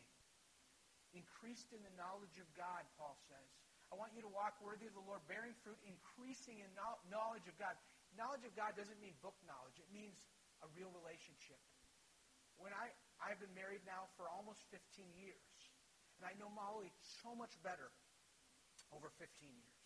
[1.15, 3.54] Increased in the knowledge of God, Paul says.
[3.93, 6.71] I want you to walk worthy of the Lord, bearing fruit, increasing in
[7.09, 7.77] knowledge of God.
[8.15, 9.77] Knowledge of God doesn't mean book knowledge.
[9.79, 10.17] It means
[10.63, 11.59] a real relationship.
[12.57, 14.81] When I, I've been married now for almost 15
[15.19, 15.51] years.
[16.23, 17.91] And I know Molly so much better
[18.95, 19.85] over 15 years.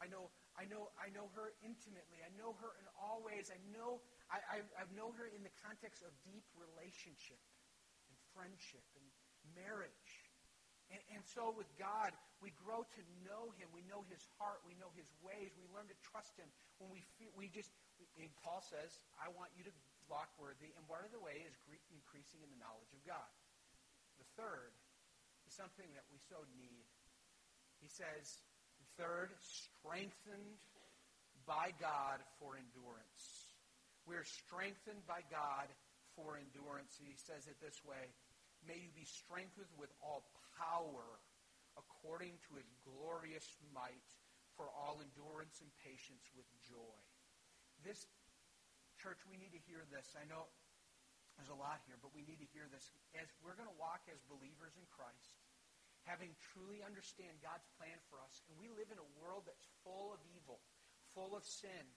[0.00, 2.24] I know, I know, I know her intimately.
[2.24, 3.52] I know her in all ways.
[3.52, 4.00] I know,
[4.32, 7.36] I, I, I've known her in the context of deep relationship
[8.08, 9.04] and friendship and
[9.52, 9.99] marriage.
[10.90, 12.10] And, and so with God,
[12.42, 13.70] we grow to know Him.
[13.70, 14.62] We know His heart.
[14.66, 15.54] We know His ways.
[15.54, 16.50] We learn to trust Him.
[16.82, 17.06] When we
[17.38, 17.70] we just,
[18.18, 19.74] and Paul says, I want you to
[20.10, 20.74] walk worthy.
[20.74, 21.54] And one of the way is
[21.94, 23.30] increasing in the knowledge of God.
[24.18, 24.74] The third
[25.46, 26.84] is something that we so need.
[27.78, 28.42] He says,
[28.98, 30.58] third, strengthened
[31.46, 33.54] by God for endurance.
[34.04, 35.70] We're strengthened by God
[36.18, 36.98] for endurance.
[37.00, 38.10] He says it this way
[38.66, 40.20] May you be strengthened with all
[40.60, 41.24] power
[41.80, 44.08] according to his glorious might
[44.52, 47.00] for all endurance and patience with joy.
[47.80, 48.04] This
[49.00, 50.12] Church, we need to hear this.
[50.12, 50.44] I know
[51.40, 52.92] there's a lot here, but we need to hear this.
[53.16, 55.40] As we're going to walk as believers in Christ,
[56.04, 60.12] having truly understand God's plan for us, and we live in a world that's full
[60.12, 60.60] of evil,
[61.16, 61.88] full of sin,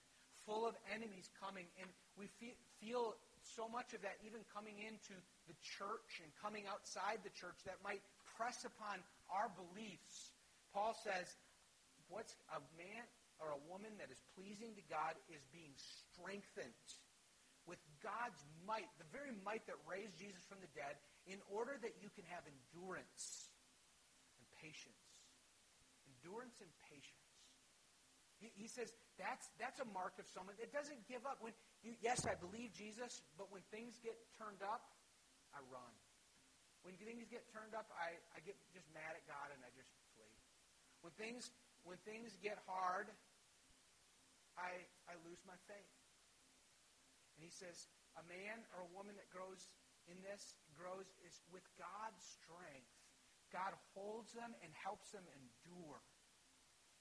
[0.48, 2.32] full of enemies coming, and we
[2.80, 5.12] feel so much of that even coming into
[5.44, 8.00] the church and coming outside the church that might
[8.36, 10.34] press upon our beliefs.
[10.74, 11.30] Paul says,
[12.10, 13.04] what's a man
[13.38, 16.86] or a woman that is pleasing to God is being strengthened
[17.64, 21.96] with God's might, the very might that raised Jesus from the dead, in order that
[21.96, 23.48] you can have endurance
[24.36, 25.00] and patience.
[26.04, 27.24] Endurance and patience.
[28.36, 31.40] He, he says that's, that's a mark of someone that doesn't give up.
[31.40, 34.84] When you, yes, I believe Jesus, but when things get turned up,
[35.56, 35.94] I run.
[36.84, 39.88] When things get turned up, I, I get just mad at God and I just
[40.12, 40.36] flee.
[41.00, 41.48] When things
[41.84, 43.12] when things get hard,
[44.56, 44.72] I,
[45.04, 45.96] I lose my faith.
[47.36, 47.76] And he says,
[48.16, 49.68] a man or a woman that grows
[50.08, 52.92] in this grows is with God's strength.
[53.52, 56.00] God holds them and helps them endure.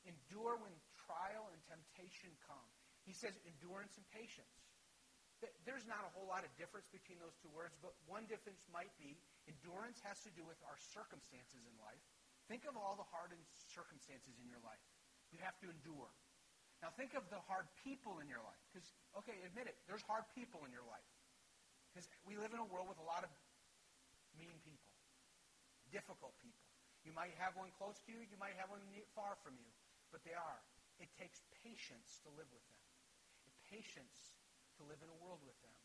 [0.04, 0.76] Endure when
[1.08, 2.68] trial and temptation come.
[3.08, 4.52] He says endurance and patience.
[5.68, 8.92] There's not a whole lot of difference between those two words, but one difference might
[8.96, 9.20] be
[9.50, 12.02] endurance has to do with our circumstances in life.
[12.52, 14.82] Think of all the hardened circumstances in your life.
[15.32, 16.12] You have to endure.
[16.84, 18.60] Now think of the hard people in your life.
[18.68, 18.92] Because,
[19.24, 21.08] okay, admit it, there's hard people in your life.
[21.92, 23.32] Because we live in a world with a lot of
[24.36, 24.92] mean people,
[25.94, 26.68] difficult people.
[27.08, 28.84] You might have one close to you, you might have one
[29.16, 29.72] far from you,
[30.12, 30.60] but they are.
[31.00, 32.84] It takes patience to live with them.
[33.48, 34.36] And patience
[34.80, 35.76] to live in a world with them.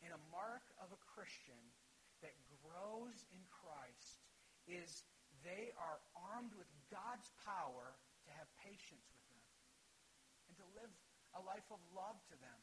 [0.00, 1.60] And a mark of a Christian
[2.22, 4.20] that grows in Christ
[4.68, 5.04] is
[5.42, 7.96] they are armed with God's power
[8.26, 9.42] to have patience with them
[10.50, 10.92] and to live
[11.38, 12.60] a life of love to them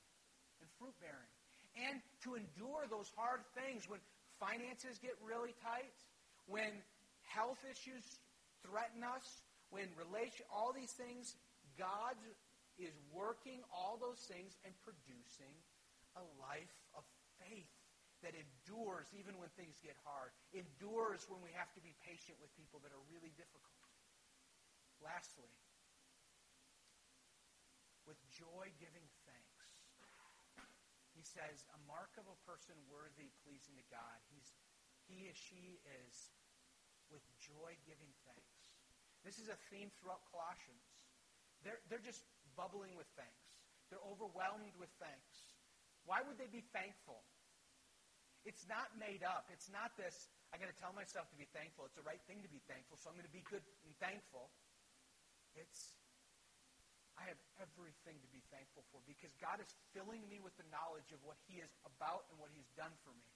[0.62, 1.32] and fruit bearing.
[1.78, 4.02] And to endure those hard things when
[4.42, 5.94] finances get really tight,
[6.50, 6.74] when
[7.22, 8.18] health issues
[8.66, 11.38] threaten us, when relation, all these things,
[11.78, 12.18] God
[12.82, 15.54] is working all those things and producing
[16.18, 17.06] a life of
[18.26, 22.50] that endures even when things get hard, endures when we have to be patient with
[22.58, 23.86] people that are really difficult.
[24.98, 25.54] Lastly,
[28.10, 29.48] with joy giving thanks.
[31.14, 34.18] He says, a mark of a person worthy, pleasing to God.
[34.30, 34.54] He's,
[35.10, 36.16] he or she is
[37.10, 38.58] with joy giving thanks.
[39.26, 40.88] This is a theme throughout Colossians.
[41.66, 43.50] They're, they're just bubbling with thanks.
[43.90, 45.58] They're overwhelmed with thanks.
[46.06, 47.26] Why would they be thankful?
[48.48, 49.52] It's not made up.
[49.52, 51.84] It's not this, I got to tell myself to be thankful.
[51.84, 54.48] It's the right thing to be thankful, so I'm going to be good and thankful.
[55.60, 55.92] It's,
[57.20, 61.12] I have everything to be thankful for because God is filling me with the knowledge
[61.12, 63.28] of what He is about and what He's done for me.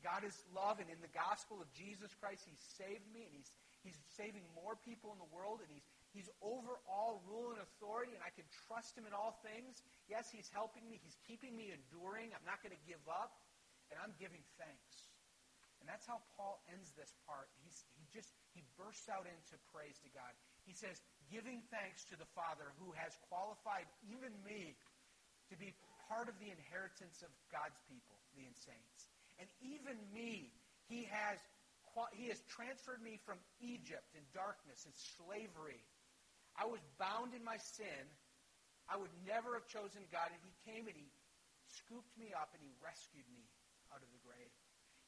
[0.00, 3.52] God is love, and in the gospel of Jesus Christ, He saved me, and He's,
[3.84, 5.84] he's saving more people in the world, and He's,
[6.16, 9.84] he's over all rule and authority, and I can trust Him in all things.
[10.08, 10.96] Yes, He's helping me.
[10.96, 12.32] He's keeping me enduring.
[12.32, 13.36] I'm not going to give up
[13.90, 15.10] and I'm giving thanks.
[15.80, 17.48] And that's how Paul ends this part.
[17.64, 20.32] He's, he just he bursts out into praise to God.
[20.68, 21.00] He says,
[21.32, 24.76] giving thanks to the Father who has qualified even me
[25.48, 25.72] to be
[26.06, 29.00] part of the inheritance of God's people, the saints.
[29.40, 30.52] And even me,
[30.86, 31.40] he has
[32.14, 35.82] he has transferred me from Egypt and darkness and slavery.
[36.54, 38.04] I was bound in my sin.
[38.86, 41.10] I would never have chosen God, and he came and he
[41.66, 43.42] scooped me up and he rescued me
[43.90, 44.52] out of the grave.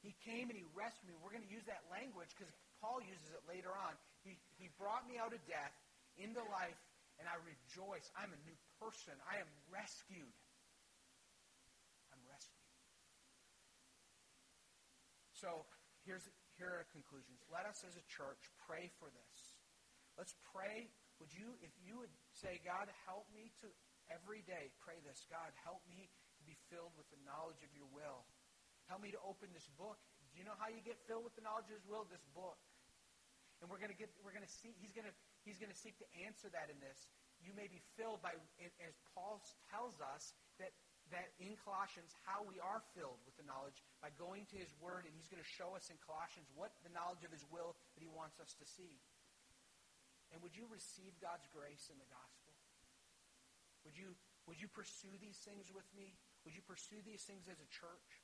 [0.02, 1.14] He came and he rescued me.
[1.22, 2.50] We're going to use that language because
[2.82, 3.94] Paul uses it later on.
[4.26, 5.74] He, he brought me out of death
[6.18, 6.78] into life,
[7.22, 8.10] and I rejoice.
[8.18, 9.14] I'm a new person.
[9.30, 10.34] I am rescued.
[12.10, 12.66] I'm rescued.
[15.38, 15.62] So
[16.02, 16.26] here's,
[16.58, 17.38] here are conclusions.
[17.46, 19.36] Let us as a church pray for this.
[20.18, 20.90] Let's pray.
[21.22, 23.70] Would you, if you would say, God, help me to
[24.10, 25.24] every day pray this.
[25.30, 28.26] God, help me to be filled with the knowledge of your will.
[28.90, 29.98] Help me to open this book.
[30.32, 32.08] Do you know how you get filled with the knowledge of His will?
[32.08, 32.58] This book.
[33.60, 34.10] And we're to get.
[34.26, 34.74] We're to see.
[34.82, 35.14] He's to.
[35.46, 36.98] He's to seek to answer that in this.
[37.42, 38.30] You may be filled by,
[38.62, 40.70] as Paul tells us, that
[41.10, 45.04] that in Colossians how we are filled with the knowledge by going to His Word,
[45.04, 48.02] and He's going to show us in Colossians what the knowledge of His will that
[48.02, 49.02] He wants us to see.
[50.32, 52.56] And would you receive God's grace in the gospel?
[53.84, 54.14] Would you
[54.46, 56.18] would you pursue these things with me?
[56.42, 58.21] Would you pursue these things as a church?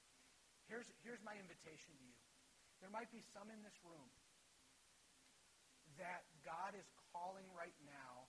[0.68, 2.16] Here's, here's my invitation to you.
[2.84, 4.12] There might be some in this room
[5.96, 8.28] that God is calling right now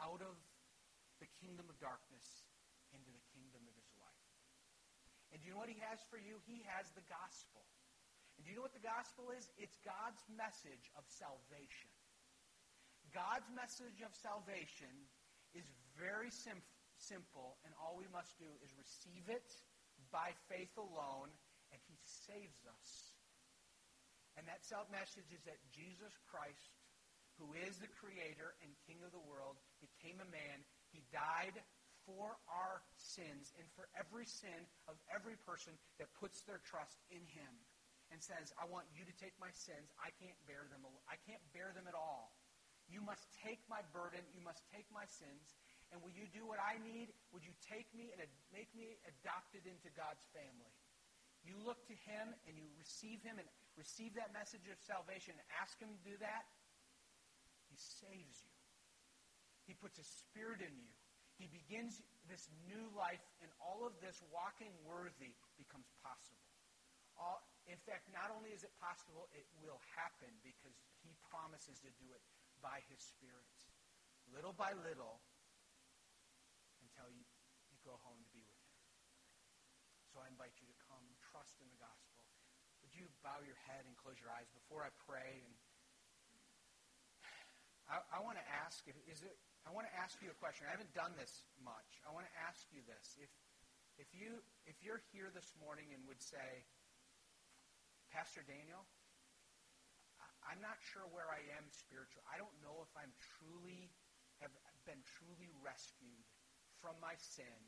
[0.00, 0.34] out of
[1.20, 2.48] the kingdom of darkness
[2.90, 4.26] into the kingdom of his life.
[5.30, 6.42] And do you know what he has for you?
[6.48, 7.62] He has the gospel.
[8.34, 9.46] And do you know what the gospel is?
[9.60, 11.92] It's God's message of salvation.
[13.12, 14.90] God's message of salvation
[15.54, 16.64] is very sim-
[16.96, 19.52] simple, and all we must do is receive it
[20.10, 21.30] by faith alone
[21.70, 23.14] and he saves us.
[24.38, 26.70] And that self message is that Jesus Christ,
[27.38, 30.62] who is the creator and king of the world, became a man.
[30.94, 31.56] He died
[32.08, 37.22] for our sins and for every sin of every person that puts their trust in
[37.30, 37.52] him
[38.10, 39.92] and says, I want you to take my sins.
[40.02, 40.82] I can't bear them.
[41.06, 42.34] I can't bear them at all.
[42.90, 44.20] You must take my burden.
[44.34, 45.54] You must take my sins.
[45.94, 47.14] And will you do what I need?
[47.30, 50.74] Would you take me and make me adopted into God's family?
[51.44, 55.46] You look to him and you receive him and receive that message of salvation and
[55.56, 56.44] ask him to do that,
[57.72, 58.54] he saves you.
[59.64, 60.92] He puts a spirit in you.
[61.40, 66.44] He begins this new life and all of this walking worthy becomes possible.
[67.16, 71.90] All, in fact, not only is it possible, it will happen because he promises to
[71.96, 72.20] do it
[72.60, 73.56] by his Spirit.
[74.30, 75.20] Little by little,
[76.80, 77.24] until you,
[77.72, 78.72] you go home to be with him.
[80.12, 80.69] So I invite you
[81.50, 82.22] trust in the gospel.
[82.86, 85.42] Would you bow your head and close your eyes before I pray?
[85.42, 85.54] And
[87.90, 89.34] I, I want to ask, is it,
[89.66, 90.70] I want to ask you a question.
[90.70, 91.98] I haven't done this much.
[92.06, 93.18] I want to ask you this.
[93.18, 93.30] If,
[93.98, 96.62] if, you, if you're here this morning and would say,
[98.14, 98.86] Pastor Daniel,
[100.46, 102.22] I'm not sure where I am spiritual.
[102.30, 103.90] I don't know if I'm truly,
[104.38, 104.54] have
[104.86, 106.24] been truly rescued
[106.78, 107.58] from my sin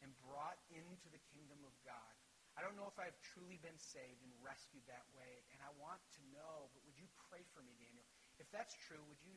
[0.00, 2.14] and brought into the kingdom of God.
[2.54, 5.98] I don't know if I've truly been saved and rescued that way, and I want
[6.18, 8.06] to know, but would you pray for me, Daniel?
[8.38, 9.34] If that's true, would you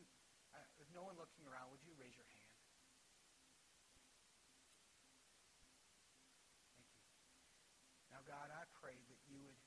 [0.53, 2.53] uh, with no one looking around, would you raise your hand?
[6.77, 7.03] Thank you.
[8.13, 9.57] Now, God, I pray that you would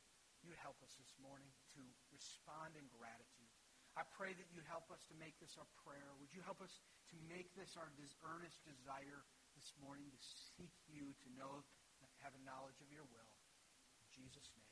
[0.40, 3.52] you help us this morning to respond in gratitude.
[3.92, 6.16] I pray that you help us to make this our prayer.
[6.16, 6.80] Would you help us
[7.12, 7.92] to make this our
[8.24, 9.20] earnest desire
[9.52, 10.20] this morning to
[10.56, 11.60] seek you, to know,
[12.24, 13.29] have a knowledge of your will.
[14.20, 14.69] Jesus' name.